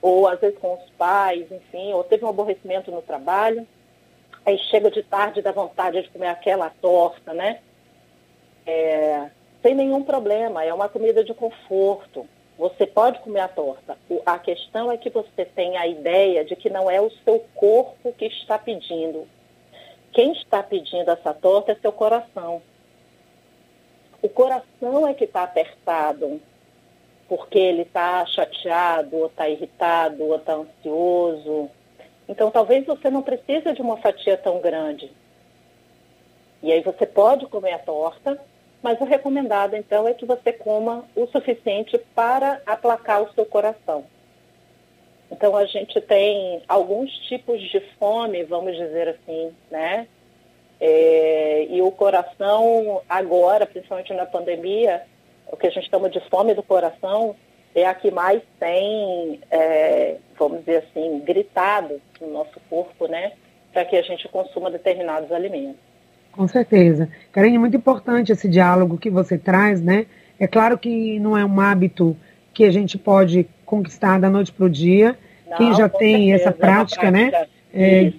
Ou 0.00 0.28
às 0.28 0.40
vezes 0.40 0.58
com 0.58 0.74
os 0.74 0.90
pais, 0.90 1.50
enfim, 1.50 1.92
ou 1.92 2.04
teve 2.04 2.24
um 2.24 2.28
aborrecimento 2.28 2.90
no 2.90 3.02
trabalho. 3.02 3.66
Aí 4.46 4.58
chega 4.58 4.90
de 4.90 5.02
tarde 5.02 5.42
dá 5.42 5.52
vontade 5.52 6.00
de 6.00 6.08
comer 6.08 6.28
aquela 6.28 6.70
torta, 6.70 7.34
né? 7.34 7.60
É, 8.66 9.30
sem 9.62 9.74
nenhum 9.74 10.02
problema, 10.02 10.64
é 10.64 10.72
uma 10.72 10.88
comida 10.88 11.24
de 11.24 11.34
conforto. 11.34 12.26
Você 12.56 12.86
pode 12.86 13.20
comer 13.20 13.40
a 13.40 13.48
torta. 13.48 13.96
A 14.26 14.38
questão 14.38 14.90
é 14.90 14.96
que 14.96 15.10
você 15.10 15.44
tem 15.44 15.76
a 15.76 15.86
ideia 15.86 16.44
de 16.44 16.56
que 16.56 16.68
não 16.68 16.90
é 16.90 17.00
o 17.00 17.10
seu 17.24 17.44
corpo 17.54 18.12
que 18.12 18.26
está 18.26 18.58
pedindo. 18.58 19.26
Quem 20.12 20.32
está 20.32 20.62
pedindo 20.62 21.10
essa 21.10 21.32
torta 21.32 21.72
é 21.72 21.76
seu 21.76 21.92
coração. 21.92 22.60
O 24.20 24.28
coração 24.28 25.06
é 25.06 25.14
que 25.14 25.24
está 25.24 25.44
apertado, 25.44 26.40
porque 27.28 27.58
ele 27.58 27.82
está 27.82 28.24
chateado, 28.26 29.16
ou 29.16 29.26
está 29.26 29.48
irritado, 29.48 30.24
ou 30.24 30.36
está 30.36 30.54
ansioso. 30.54 31.70
Então, 32.28 32.50
talvez 32.50 32.84
você 32.84 33.10
não 33.10 33.22
precise 33.22 33.72
de 33.72 33.80
uma 33.80 33.96
fatia 33.98 34.36
tão 34.36 34.60
grande. 34.60 35.10
E 36.62 36.72
aí 36.72 36.82
você 36.82 37.06
pode 37.06 37.46
comer 37.46 37.74
a 37.74 37.78
torta, 37.78 38.40
mas 38.82 39.00
o 39.00 39.04
recomendado, 39.04 39.76
então, 39.76 40.08
é 40.08 40.14
que 40.14 40.26
você 40.26 40.52
coma 40.52 41.04
o 41.14 41.26
suficiente 41.26 41.96
para 42.14 42.60
aplacar 42.66 43.22
o 43.22 43.32
seu 43.34 43.46
coração. 43.46 44.04
Então, 45.30 45.56
a 45.56 45.64
gente 45.64 46.00
tem 46.00 46.62
alguns 46.66 47.12
tipos 47.28 47.60
de 47.60 47.80
fome, 47.98 48.42
vamos 48.44 48.76
dizer 48.76 49.08
assim, 49.08 49.54
né? 49.70 50.08
É, 50.80 51.66
e 51.70 51.82
o 51.82 51.90
coração, 51.90 53.02
agora, 53.08 53.66
principalmente 53.66 54.12
na 54.14 54.26
pandemia, 54.26 55.02
o 55.50 55.56
que 55.56 55.66
a 55.66 55.70
gente 55.70 55.90
chama 55.90 56.08
de 56.08 56.20
fome 56.28 56.54
do 56.54 56.62
coração, 56.62 57.34
é 57.74 57.86
a 57.86 57.94
que 57.94 58.10
mais 58.10 58.42
tem, 58.58 59.40
é, 59.50 60.16
vamos 60.38 60.60
dizer 60.60 60.84
assim, 60.88 61.20
gritado 61.20 62.00
no 62.20 62.30
nosso 62.30 62.60
corpo, 62.68 63.06
né? 63.06 63.32
Para 63.72 63.84
que 63.84 63.96
a 63.96 64.02
gente 64.02 64.28
consuma 64.28 64.70
determinados 64.70 65.30
alimentos. 65.32 65.80
Com 66.32 66.46
certeza. 66.46 67.08
Karine, 67.32 67.56
é 67.56 67.58
muito 67.58 67.76
importante 67.76 68.32
esse 68.32 68.48
diálogo 68.48 68.98
que 68.98 69.10
você 69.10 69.36
traz, 69.36 69.82
né? 69.82 70.06
É 70.38 70.46
claro 70.46 70.78
que 70.78 71.18
não 71.18 71.36
é 71.36 71.44
um 71.44 71.60
hábito 71.60 72.16
que 72.54 72.64
a 72.64 72.70
gente 72.70 72.96
pode 72.96 73.48
conquistar 73.64 74.20
da 74.20 74.30
noite 74.30 74.52
para 74.52 74.66
o 74.66 74.70
dia. 74.70 75.18
Não, 75.48 75.56
Quem 75.56 75.74
já 75.74 75.88
tem 75.88 76.28
certeza, 76.28 76.50
essa 76.50 76.52
prática, 76.52 77.06
é 77.08 77.10
né? 77.10 77.30
prática. 77.30 77.52
né? 77.72 78.06
É, 78.06 78.12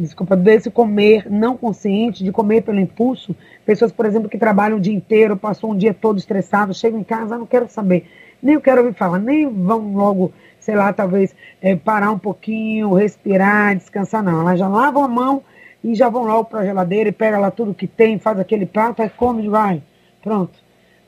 desculpa, 0.00 0.36
desse 0.36 0.70
comer 0.70 1.30
não 1.30 1.56
consciente, 1.56 2.24
de 2.24 2.32
comer 2.32 2.62
pelo 2.62 2.80
impulso. 2.80 3.34
Pessoas, 3.64 3.92
por 3.92 4.06
exemplo, 4.06 4.28
que 4.28 4.38
trabalham 4.38 4.78
o 4.78 4.80
dia 4.80 4.94
inteiro, 4.94 5.36
passou 5.36 5.72
um 5.72 5.76
dia 5.76 5.92
todo 5.92 6.18
estressado, 6.18 6.74
chegam 6.74 7.00
em 7.00 7.04
casa, 7.04 7.36
não 7.36 7.46
quero 7.46 7.68
saber, 7.68 8.06
nem 8.42 8.54
eu 8.54 8.60
quero 8.60 8.82
ouvir 8.82 8.94
falar, 8.94 9.18
nem 9.18 9.48
vão 9.48 9.94
logo, 9.94 10.32
sei 10.58 10.74
lá, 10.74 10.92
talvez 10.92 11.34
é, 11.60 11.76
parar 11.76 12.10
um 12.10 12.18
pouquinho, 12.18 12.94
respirar, 12.94 13.76
descansar, 13.76 14.22
não. 14.22 14.40
Elas 14.40 14.58
já 14.58 14.68
lavam 14.68 15.04
a 15.04 15.08
mão 15.08 15.42
e 15.84 15.94
já 15.94 16.08
vão 16.08 16.24
logo 16.24 16.44
para 16.46 16.60
a 16.60 16.64
geladeira 16.64 17.08
e 17.08 17.12
pega 17.12 17.38
lá 17.38 17.50
tudo 17.50 17.74
que 17.74 17.86
tem, 17.86 18.18
faz 18.18 18.38
aquele 18.38 18.66
prato, 18.66 19.02
aí 19.02 19.10
come, 19.10 19.48
vai, 19.48 19.82
pronto. 20.22 20.58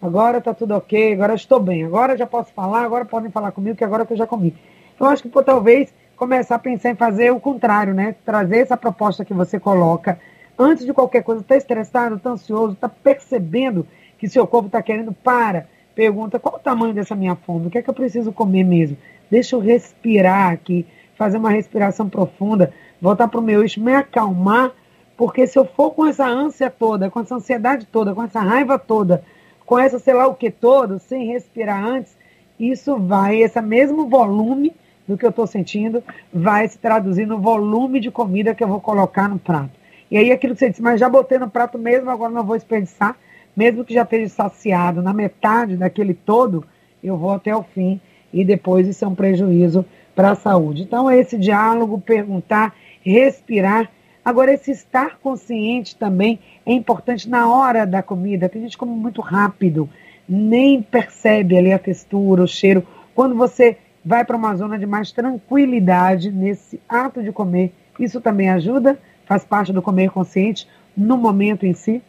Agora 0.00 0.38
está 0.38 0.52
tudo 0.52 0.74
ok, 0.74 1.12
agora 1.12 1.34
estou 1.34 1.60
bem, 1.60 1.84
agora 1.84 2.16
já 2.16 2.26
posso 2.26 2.52
falar, 2.52 2.84
agora 2.84 3.04
podem 3.04 3.30
falar 3.30 3.52
comigo, 3.52 3.76
que 3.76 3.84
agora 3.84 4.04
que 4.04 4.12
eu 4.12 4.16
já 4.16 4.26
comi. 4.26 4.54
Eu 4.98 5.06
acho 5.06 5.22
que 5.22 5.28
pô, 5.28 5.42
talvez 5.42 5.92
começar 6.22 6.54
a 6.54 6.58
pensar 6.60 6.90
em 6.90 6.94
fazer 6.94 7.32
o 7.32 7.40
contrário, 7.40 7.92
né? 7.92 8.14
Trazer 8.24 8.58
essa 8.58 8.76
proposta 8.76 9.24
que 9.24 9.34
você 9.34 9.58
coloca. 9.58 10.20
Antes 10.56 10.86
de 10.86 10.92
qualquer 10.92 11.24
coisa, 11.24 11.40
está 11.40 11.56
estressado, 11.56 12.14
está 12.14 12.30
ansioso, 12.30 12.74
está 12.74 12.88
percebendo 12.88 13.84
que 14.16 14.28
seu 14.28 14.46
corpo 14.46 14.66
está 14.66 14.80
querendo, 14.80 15.12
para. 15.12 15.66
Pergunta 15.96 16.38
qual 16.38 16.54
o 16.54 16.58
tamanho 16.60 16.94
dessa 16.94 17.16
minha 17.16 17.34
fome, 17.34 17.66
o 17.66 17.70
que 17.70 17.78
é 17.78 17.82
que 17.82 17.90
eu 17.90 17.94
preciso 17.94 18.30
comer 18.30 18.62
mesmo? 18.62 18.96
Deixa 19.28 19.56
eu 19.56 19.58
respirar 19.58 20.52
aqui, 20.52 20.86
fazer 21.16 21.38
uma 21.38 21.50
respiração 21.50 22.08
profunda, 22.08 22.72
voltar 23.00 23.26
para 23.26 23.40
o 23.40 23.42
meu 23.42 23.60
eixo, 23.60 23.82
me 23.82 23.92
acalmar, 23.92 24.70
porque 25.16 25.44
se 25.48 25.58
eu 25.58 25.64
for 25.64 25.90
com 25.90 26.06
essa 26.06 26.24
ânsia 26.24 26.70
toda, 26.70 27.10
com 27.10 27.18
essa 27.18 27.34
ansiedade 27.34 27.84
toda, 27.84 28.14
com 28.14 28.22
essa 28.22 28.38
raiva 28.38 28.78
toda, 28.78 29.24
com 29.66 29.76
essa 29.76 29.98
sei 29.98 30.14
lá 30.14 30.28
o 30.28 30.36
que 30.36 30.52
todo, 30.52 31.00
sem 31.00 31.26
respirar 31.26 31.84
antes, 31.84 32.16
isso 32.60 32.96
vai, 32.96 33.42
esse 33.42 33.60
mesmo 33.60 34.06
volume 34.08 34.72
do 35.12 35.18
que 35.18 35.24
eu 35.24 35.30
estou 35.30 35.46
sentindo, 35.46 36.02
vai 36.32 36.66
se 36.66 36.78
traduzir 36.78 37.26
no 37.26 37.38
volume 37.38 38.00
de 38.00 38.10
comida 38.10 38.54
que 38.54 38.64
eu 38.64 38.68
vou 38.68 38.80
colocar 38.80 39.28
no 39.28 39.38
prato. 39.38 39.70
E 40.10 40.16
aí 40.16 40.32
aquilo 40.32 40.54
que 40.54 40.60
você 40.60 40.70
disse, 40.70 40.82
mas 40.82 41.00
já 41.00 41.08
botei 41.08 41.38
no 41.38 41.48
prato 41.48 41.78
mesmo, 41.78 42.10
agora 42.10 42.32
não 42.32 42.44
vou 42.44 42.56
desperdiçar, 42.56 43.16
mesmo 43.56 43.84
que 43.84 43.94
já 43.94 44.02
esteja 44.02 44.28
saciado 44.28 45.00
na 45.02 45.12
metade 45.12 45.76
daquele 45.76 46.14
todo, 46.14 46.64
eu 47.02 47.16
vou 47.16 47.32
até 47.32 47.54
o 47.54 47.62
fim 47.62 48.00
e 48.32 48.44
depois 48.44 48.86
isso 48.86 49.04
é 49.04 49.08
um 49.08 49.14
prejuízo 49.14 49.84
para 50.14 50.30
a 50.30 50.34
saúde. 50.34 50.82
Então, 50.82 51.10
é 51.10 51.18
esse 51.18 51.36
diálogo, 51.38 52.00
perguntar, 52.00 52.74
respirar. 53.04 53.90
Agora, 54.24 54.52
esse 54.52 54.70
estar 54.70 55.18
consciente 55.18 55.96
também 55.96 56.38
é 56.64 56.72
importante 56.72 57.28
na 57.28 57.52
hora 57.52 57.84
da 57.84 58.02
comida. 58.02 58.48
Tem 58.48 58.62
gente 58.62 58.72
que 58.72 58.78
come 58.78 58.92
muito 58.92 59.20
rápido, 59.20 59.88
nem 60.28 60.80
percebe 60.80 61.56
ali 61.56 61.72
a 61.72 61.78
textura, 61.78 62.42
o 62.42 62.48
cheiro. 62.48 62.86
Quando 63.14 63.34
você 63.34 63.76
vai 64.04 64.24
para 64.24 64.36
uma 64.36 64.54
zona 64.56 64.78
de 64.78 64.86
mais 64.86 65.12
tranquilidade 65.12 66.30
nesse 66.30 66.80
ato 66.88 67.22
de 67.22 67.32
comer. 67.32 67.72
Isso 67.98 68.20
também 68.20 68.50
ajuda? 68.50 68.98
Faz 69.24 69.44
parte 69.44 69.72
do 69.72 69.82
comer 69.82 70.10
consciente 70.10 70.68
no 70.96 71.16
momento 71.16 71.64
em 71.64 71.72
si? 71.72 72.02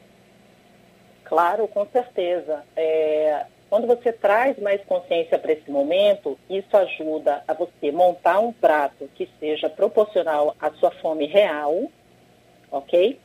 Claro, 1.24 1.68
com 1.68 1.86
certeza. 1.88 2.64
É, 2.76 3.46
quando 3.70 3.88
você 3.88 4.12
traz 4.12 4.58
mais 4.60 4.84
consciência 4.86 5.40
para 5.40 5.54
esse 5.54 5.70
momento, 5.72 6.38
isso 6.50 6.76
ajuda 6.78 7.44
a 7.48 7.54
você 7.54 7.92
montar 7.92 8.40
um 8.40 8.52
prato 8.54 9.10
que 9.16 9.30
seja 9.40 9.70
proporcional 9.70 10.56
à 10.60 10.70
sua 10.72 10.92
fome 10.92 11.26
real, 11.26 11.90
ok? 12.72 13.20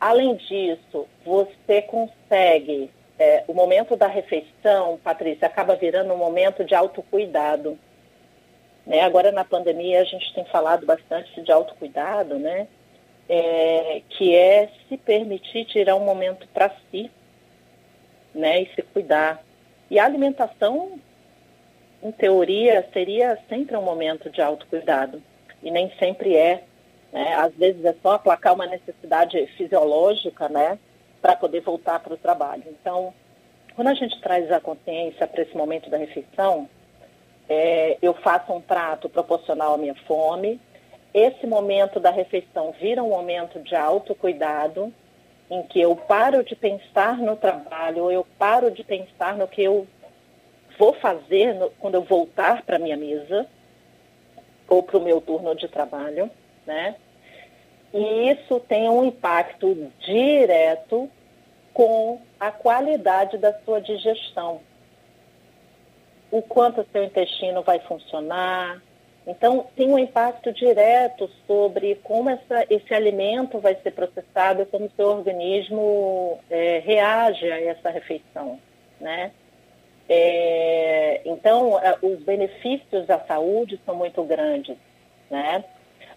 Além 0.00 0.36
disso, 0.36 1.06
você 1.24 1.80
consegue 1.82 2.90
é, 3.18 3.44
o 3.46 3.54
momento 3.54 3.96
da 3.96 4.06
refeição, 4.06 4.98
Patrícia, 5.02 5.46
acaba 5.46 5.76
virando 5.76 6.12
um 6.12 6.18
momento 6.18 6.64
de 6.64 6.74
autocuidado. 6.74 7.78
Né? 8.86 9.00
Agora, 9.00 9.30
na 9.30 9.44
pandemia, 9.44 10.00
a 10.00 10.04
gente 10.04 10.34
tem 10.34 10.44
falado 10.46 10.84
bastante 10.84 11.40
de 11.40 11.52
autocuidado, 11.52 12.38
né? 12.38 12.66
É, 13.26 14.02
que 14.10 14.34
é 14.34 14.68
se 14.86 14.98
permitir 14.98 15.64
tirar 15.64 15.96
um 15.96 16.04
momento 16.04 16.46
para 16.48 16.70
si 16.90 17.10
né? 18.34 18.62
e 18.62 18.74
se 18.74 18.82
cuidar. 18.82 19.42
E 19.90 19.98
a 19.98 20.04
alimentação, 20.04 20.98
em 22.02 22.12
teoria, 22.12 22.86
seria 22.92 23.38
sempre 23.48 23.76
um 23.76 23.82
momento 23.82 24.28
de 24.28 24.42
autocuidado. 24.42 25.22
E 25.62 25.70
nem 25.70 25.90
sempre 25.98 26.36
é. 26.36 26.64
Né? 27.12 27.32
Às 27.34 27.54
vezes 27.54 27.82
é 27.84 27.94
só 28.02 28.12
aplacar 28.12 28.54
uma 28.54 28.66
necessidade 28.66 29.46
fisiológica, 29.56 30.48
né? 30.48 30.78
Para 31.24 31.36
poder 31.36 31.62
voltar 31.62 32.00
para 32.00 32.12
o 32.12 32.18
trabalho. 32.18 32.64
Então, 32.66 33.14
quando 33.74 33.88
a 33.88 33.94
gente 33.94 34.20
traz 34.20 34.52
a 34.52 34.60
consciência 34.60 35.26
para 35.26 35.40
esse 35.40 35.56
momento 35.56 35.88
da 35.88 35.96
refeição, 35.96 36.68
é, 37.48 37.96
eu 38.02 38.12
faço 38.12 38.52
um 38.52 38.60
prato 38.60 39.08
proporcional 39.08 39.72
à 39.72 39.78
minha 39.78 39.94
fome. 40.06 40.60
Esse 41.14 41.46
momento 41.46 41.98
da 41.98 42.10
refeição 42.10 42.74
vira 42.78 43.02
um 43.02 43.08
momento 43.08 43.58
de 43.60 43.74
autocuidado, 43.74 44.92
em 45.50 45.62
que 45.62 45.80
eu 45.80 45.96
paro 45.96 46.44
de 46.44 46.54
pensar 46.54 47.16
no 47.16 47.36
trabalho, 47.36 48.10
eu 48.10 48.26
paro 48.38 48.70
de 48.70 48.84
pensar 48.84 49.34
no 49.34 49.48
que 49.48 49.62
eu 49.62 49.86
vou 50.78 50.92
fazer 50.92 51.54
no, 51.54 51.70
quando 51.70 51.94
eu 51.94 52.02
voltar 52.02 52.62
para 52.64 52.76
a 52.76 52.78
minha 52.78 52.98
mesa 52.98 53.46
ou 54.68 54.82
para 54.82 54.98
o 54.98 55.02
meu 55.02 55.22
turno 55.22 55.54
de 55.54 55.68
trabalho, 55.68 56.30
né? 56.66 56.96
E 57.94 58.32
isso 58.32 58.58
tem 58.58 58.88
um 58.88 59.04
impacto 59.04 59.88
direto 60.00 61.08
com 61.72 62.20
a 62.40 62.50
qualidade 62.50 63.38
da 63.38 63.56
sua 63.60 63.80
digestão. 63.80 64.60
O 66.28 66.42
quanto 66.42 66.80
o 66.80 66.86
seu 66.90 67.04
intestino 67.04 67.62
vai 67.62 67.78
funcionar. 67.78 68.82
Então, 69.24 69.68
tem 69.76 69.88
um 69.88 69.98
impacto 69.98 70.52
direto 70.52 71.30
sobre 71.46 71.94
como 72.02 72.30
essa, 72.30 72.66
esse 72.68 72.92
alimento 72.92 73.60
vai 73.60 73.76
ser 73.76 73.92
processado, 73.92 74.66
como 74.66 74.86
o 74.86 74.92
seu 74.96 75.06
organismo 75.06 76.40
é, 76.50 76.80
reage 76.84 77.50
a 77.50 77.60
essa 77.60 77.90
refeição, 77.90 78.58
né? 79.00 79.30
É, 80.08 81.22
então, 81.24 81.80
os 82.02 82.18
benefícios 82.24 83.08
à 83.08 83.20
saúde 83.20 83.80
são 83.86 83.94
muito 83.94 84.22
grandes, 84.24 84.76
né? 85.30 85.64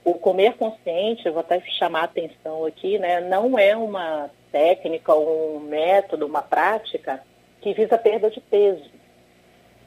O 0.07 0.13
comer 0.13 0.53
consciente, 0.53 1.25
eu 1.25 1.33
vou 1.33 1.41
até 1.41 1.59
chamar 1.77 1.99
a 1.99 2.05
atenção 2.05 2.63
aqui, 2.63 2.97
né, 2.97 3.19
não 3.19 3.59
é 3.59 3.75
uma 3.75 4.31
técnica, 4.53 5.13
um 5.13 5.59
método, 5.59 6.25
uma 6.25 6.41
prática 6.41 7.21
que 7.59 7.73
visa 7.73 7.97
perda 7.97 8.29
de 8.29 8.39
peso, 8.39 8.89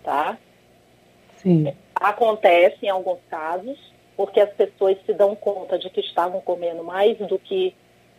tá? 0.04 0.36
Sim. 1.36 1.74
Acontece 1.94 2.84
em 2.84 2.90
alguns 2.90 3.20
casos, 3.30 3.78
porque 4.14 4.38
as 4.40 4.50
pessoas 4.50 4.98
se 5.06 5.14
dão 5.14 5.34
conta 5.34 5.78
de 5.78 5.88
que 5.88 6.00
estavam 6.00 6.42
comendo 6.42 6.84
mais 6.84 7.16
do 7.16 7.38
que 7.38 7.74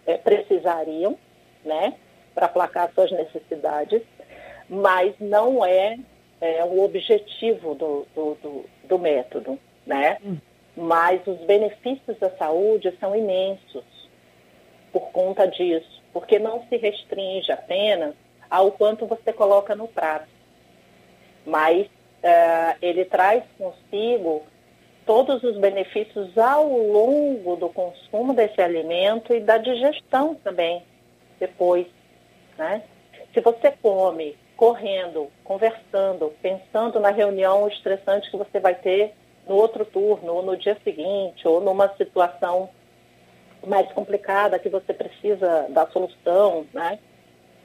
é, 0.07 0.17
precisariam, 0.17 1.15
né, 1.63 1.93
para 2.33 2.47
aplacar 2.47 2.91
suas 2.95 3.11
necessidades, 3.11 4.01
mas 4.67 5.13
não 5.19 5.63
é, 5.63 5.99
é 6.41 6.63
o 6.63 6.81
objetivo 6.81 7.75
do, 7.75 8.07
do, 8.15 8.37
do, 8.41 8.65
do 8.85 8.97
método, 8.97 9.59
né? 9.85 10.17
Hum 10.25 10.37
mas 10.75 11.25
os 11.27 11.37
benefícios 11.39 12.17
da 12.17 12.29
saúde 12.37 12.95
são 12.99 13.15
imensos 13.15 13.83
por 14.91 15.11
conta 15.11 15.47
disso, 15.47 16.01
porque 16.13 16.39
não 16.39 16.65
se 16.67 16.77
restringe 16.77 17.51
apenas 17.51 18.15
ao 18.49 18.71
quanto 18.71 19.05
você 19.05 19.31
coloca 19.31 19.75
no 19.75 19.87
prato. 19.87 20.27
mas 21.45 21.87
uh, 21.87 22.77
ele 22.81 23.05
traz 23.05 23.43
consigo 23.57 24.43
todos 25.05 25.43
os 25.43 25.57
benefícios 25.57 26.37
ao 26.37 26.67
longo 26.67 27.55
do 27.55 27.69
consumo 27.69 28.33
desse 28.33 28.61
alimento 28.61 29.33
e 29.33 29.39
da 29.39 29.57
digestão 29.57 30.35
também, 30.35 30.83
depois. 31.39 31.87
Né? 32.57 32.83
Se 33.33 33.41
você 33.41 33.71
come 33.81 34.37
correndo, 34.55 35.31
conversando, 35.43 36.31
pensando 36.41 36.99
na 36.99 37.09
reunião 37.09 37.67
estressante 37.67 38.29
que 38.29 38.37
você 38.37 38.59
vai 38.59 38.75
ter 38.75 39.13
no 39.47 39.55
outro 39.55 39.85
turno, 39.85 40.33
ou 40.33 40.43
no 40.43 40.57
dia 40.57 40.77
seguinte, 40.83 41.47
ou 41.47 41.61
numa 41.61 41.89
situação 41.95 42.69
mais 43.65 43.91
complicada 43.91 44.59
que 44.59 44.69
você 44.69 44.93
precisa 44.93 45.67
da 45.69 45.85
solução, 45.87 46.65
né? 46.73 46.99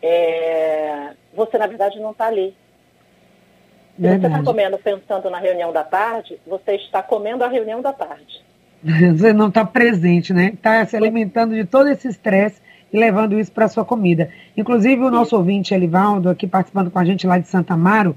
É, 0.03 1.13
você, 1.35 1.57
na 1.57 1.67
verdade, 1.67 1.99
não 1.99 2.11
está 2.11 2.27
ali. 2.27 2.55
Se 3.97 4.03
verdade. 4.03 4.21
você 4.21 4.27
está 4.27 4.45
comendo 4.45 4.79
pensando 4.79 5.31
na 5.31 5.39
reunião 5.39 5.73
da 5.73 5.83
tarde, 5.83 6.39
você 6.47 6.73
está 6.73 7.03
comendo 7.03 7.43
a 7.45 7.49
reunião 7.49 7.81
da 7.81 7.93
tarde. 7.93 8.45
Você 9.17 9.33
não 9.33 9.49
está 9.49 9.65
presente, 9.65 10.35
né? 10.35 10.53
Está 10.55 10.85
se 10.85 10.95
alimentando 10.97 11.55
de 11.55 11.65
todo 11.65 11.89
esse 11.89 12.07
estresse 12.07 12.61
e 12.93 12.99
levando 12.99 13.39
isso 13.39 13.51
para 13.51 13.65
a 13.65 13.69
sua 13.69 13.85
comida. 13.85 14.31
Inclusive, 14.57 15.03
o 15.03 15.11
nosso 15.11 15.31
Sim. 15.31 15.37
ouvinte, 15.37 15.75
Elivaldo, 15.75 16.29
aqui 16.29 16.47
participando 16.47 16.91
com 16.91 16.99
a 16.99 17.05
gente 17.05 17.27
lá 17.27 17.39
de 17.39 17.49
Santa 17.49 17.75
Amaro, 17.75 18.15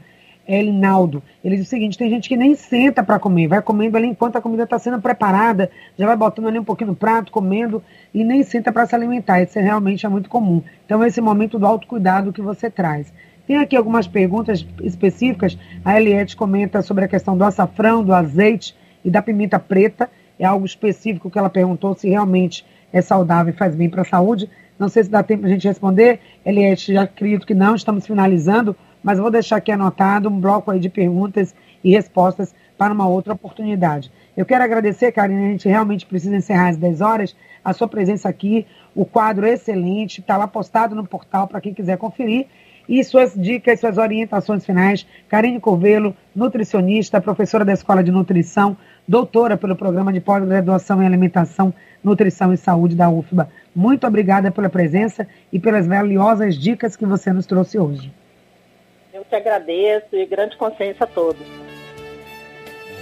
Elinaldo. 0.50 1.22
Ele 1.44 1.58
diz 1.58 1.68
o 1.68 1.70
seguinte: 1.70 1.98
tem 1.98 2.10
gente 2.10 2.28
que 2.28 2.36
nem 2.36 2.56
senta 2.56 3.04
para 3.04 3.20
comer, 3.20 3.48
vai 3.48 3.62
comendo 3.62 3.96
ali 3.96 4.08
enquanto 4.08 4.36
a 4.38 4.42
comida 4.42 4.64
está 4.64 4.80
sendo 4.80 5.00
preparada, 5.00 5.70
já 5.98 6.08
vai 6.08 6.18
botando 6.18 6.48
ali 6.48 6.58
um 6.58 6.64
pouquinho 6.64 6.90
no 6.90 6.96
prato, 6.96 7.32
comendo 7.32 7.84
e 8.12 8.24
nem 8.24 8.42
senta 8.42 8.72
para 8.72 8.88
se 8.88 8.96
alimentar. 8.96 9.42
Isso 9.42 9.60
realmente 9.60 10.06
é 10.06 10.10
muito 10.10 10.30
comum. 10.30 10.64
Então, 10.86 11.06
esse 11.06 11.22
momento 11.22 11.60
do 11.60 11.68
autocuidado 11.68 12.34
que 12.34 12.42
você 12.42 12.70
traz. 12.70 13.14
Tem 13.46 13.58
aqui 13.58 13.76
algumas 13.76 14.08
perguntas 14.08 14.66
específicas. 14.84 15.58
A 15.84 16.00
Eliette 16.00 16.36
comenta 16.36 16.82
sobre 16.82 17.06
a 17.06 17.08
questão 17.08 17.38
do 17.38 17.44
açafrão, 17.44 18.04
do 18.04 18.14
azeite 18.14 18.76
e 19.04 19.10
da 19.10 19.22
pimenta 19.22 19.60
preta. 19.60 20.10
É 20.38 20.46
algo 20.46 20.66
específico 20.66 21.30
que 21.30 21.38
ela 21.38 21.50
perguntou 21.50 21.96
se 21.96 22.10
realmente 22.10 22.66
é 22.94 23.02
saudável 23.02 23.54
e 23.54 23.58
faz 23.58 23.76
bem 23.76 23.90
para 23.90 24.04
a 24.04 24.06
saúde. 24.06 24.50
Não 24.78 24.88
sei 24.88 25.04
se 25.04 25.10
dá 25.10 25.22
tempo 25.24 25.42
para 25.42 25.50
a 25.50 25.54
gente 25.54 25.68
responder. 25.68 26.20
Eliette, 26.46 26.94
já 26.94 27.04
acredito 27.04 27.46
que 27.46 27.56
não, 27.56 27.76
estamos 27.76 28.06
finalizando 28.06 28.76
mas 29.04 29.20
vou 29.20 29.32
deixar 29.32 29.58
aqui 29.58 29.72
anotado 29.72 30.30
um 30.30 30.40
bloco 30.40 30.72
aí 30.72 30.80
de 30.80 30.90
perguntas 30.90 31.56
e 31.84 31.92
respostas 31.92 32.54
para 32.78 32.94
uma 32.94 33.08
outra 33.08 33.34
oportunidade. 33.34 34.12
Eu 34.36 34.46
quero 34.46 34.64
agradecer, 34.64 35.12
Karine, 35.12 35.46
a 35.46 35.50
gente 35.50 35.68
realmente 35.68 36.06
precisa 36.06 36.36
encerrar 36.36 36.70
às 36.70 36.78
10 36.78 37.02
horas, 37.02 37.36
a 37.64 37.74
sua 37.74 37.88
presença 37.88 38.30
aqui, 38.30 38.66
o 38.96 39.06
quadro 39.06 39.46
excelente, 39.46 40.22
está 40.22 40.38
lá 40.38 40.48
postado 40.48 40.96
no 40.96 41.06
portal 41.06 41.48
para 41.48 41.60
quem 41.60 41.74
quiser 41.74 41.98
conferir, 41.98 42.48
e 42.88 43.04
suas 43.04 43.36
dicas, 43.36 43.80
suas 43.80 44.00
orientações 44.00 44.66
finais. 44.66 45.06
Karine 45.28 45.60
Corvelo, 45.60 46.16
nutricionista, 46.36 47.22
professora 47.22 47.64
da 47.64 47.72
Escola 47.72 48.04
de 48.04 48.12
Nutrição, 48.12 48.76
doutora 49.08 49.56
pelo 49.56 49.76
Programa 49.76 50.12
de 50.12 50.20
Pós-Graduação 50.20 51.04
em 51.04 51.06
Alimentação, 51.06 51.72
Nutrição 52.04 52.52
e 52.52 52.58
Saúde 52.58 52.96
da 52.96 53.08
UFBA. 53.10 53.48
Muito 53.76 54.08
obrigada 54.08 54.50
pela 54.50 54.70
presença 54.70 55.28
e 55.54 55.60
pelas 55.60 55.86
valiosas 55.86 56.58
dicas 56.58 56.96
que 56.96 57.06
você 57.06 57.32
nos 57.32 57.46
trouxe 57.46 57.78
hoje. 57.78 58.12
Eu 59.20 59.26
te 59.26 59.36
agradeço 59.36 60.08
e 60.14 60.26
grande 60.26 60.56
consciência 60.56 61.04
a 61.04 61.08
todos. 61.08 61.46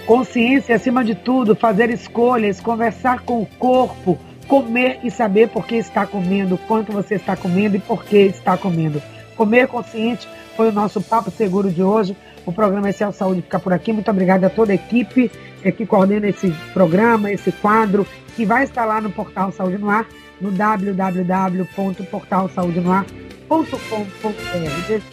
Consciência 0.08 0.76
acima 0.76 1.06
de 1.06 1.14
tudo, 1.14 1.56
fazer 1.56 1.92
escolhas, 1.92 2.60
conversar 2.60 3.24
com 3.24 3.44
o 3.44 3.46
corpo, 3.46 4.18
comer 4.48 5.00
e 5.04 5.12
saber 5.12 5.50
por 5.50 5.68
que 5.68 5.76
está 5.76 6.08
comendo, 6.08 6.58
quanto 6.68 6.92
você 6.92 7.14
está 7.14 7.36
comendo 7.36 7.76
e 7.76 7.80
por 7.80 8.04
que 8.04 8.18
está 8.18 8.58
comendo. 8.58 9.00
Comer 9.36 9.68
consciente 9.68 10.28
foi 10.56 10.70
o 10.70 10.72
nosso 10.72 11.04
papo 11.04 11.30
seguro 11.30 11.70
de 11.70 11.84
hoje. 11.84 12.18
O 12.48 12.52
programa 12.52 12.90
Excel 12.90 13.12
Saúde 13.12 13.44
fica 13.44 13.60
por 13.60 13.72
aqui. 13.72 13.94
Muito 13.94 14.10
obrigada 14.10 14.48
a 14.48 14.50
toda 14.50 14.72
a 14.72 14.76
equipe 14.76 15.30
que 15.78 15.86
coordena 15.86 16.28
esse 16.28 16.50
programa, 16.74 17.32
esse 17.32 17.52
quadro, 17.52 18.08
que 18.36 18.44
vai 18.44 18.64
estar 18.64 18.86
lá 18.86 19.00
no 19.00 19.12
Portal 19.12 19.52
Saúde 19.52 19.78
no 19.78 19.88
Ar, 19.88 20.08
no 20.42 20.50
www.portalsaudenoar.com.br. 20.50 23.28
Beijo 24.88 25.06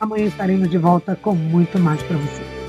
Amanhã 0.00 0.24
estaremos 0.24 0.70
de 0.70 0.78
volta 0.78 1.14
com 1.14 1.34
muito 1.34 1.78
mais 1.78 2.02
para 2.02 2.16
você. 2.16 2.59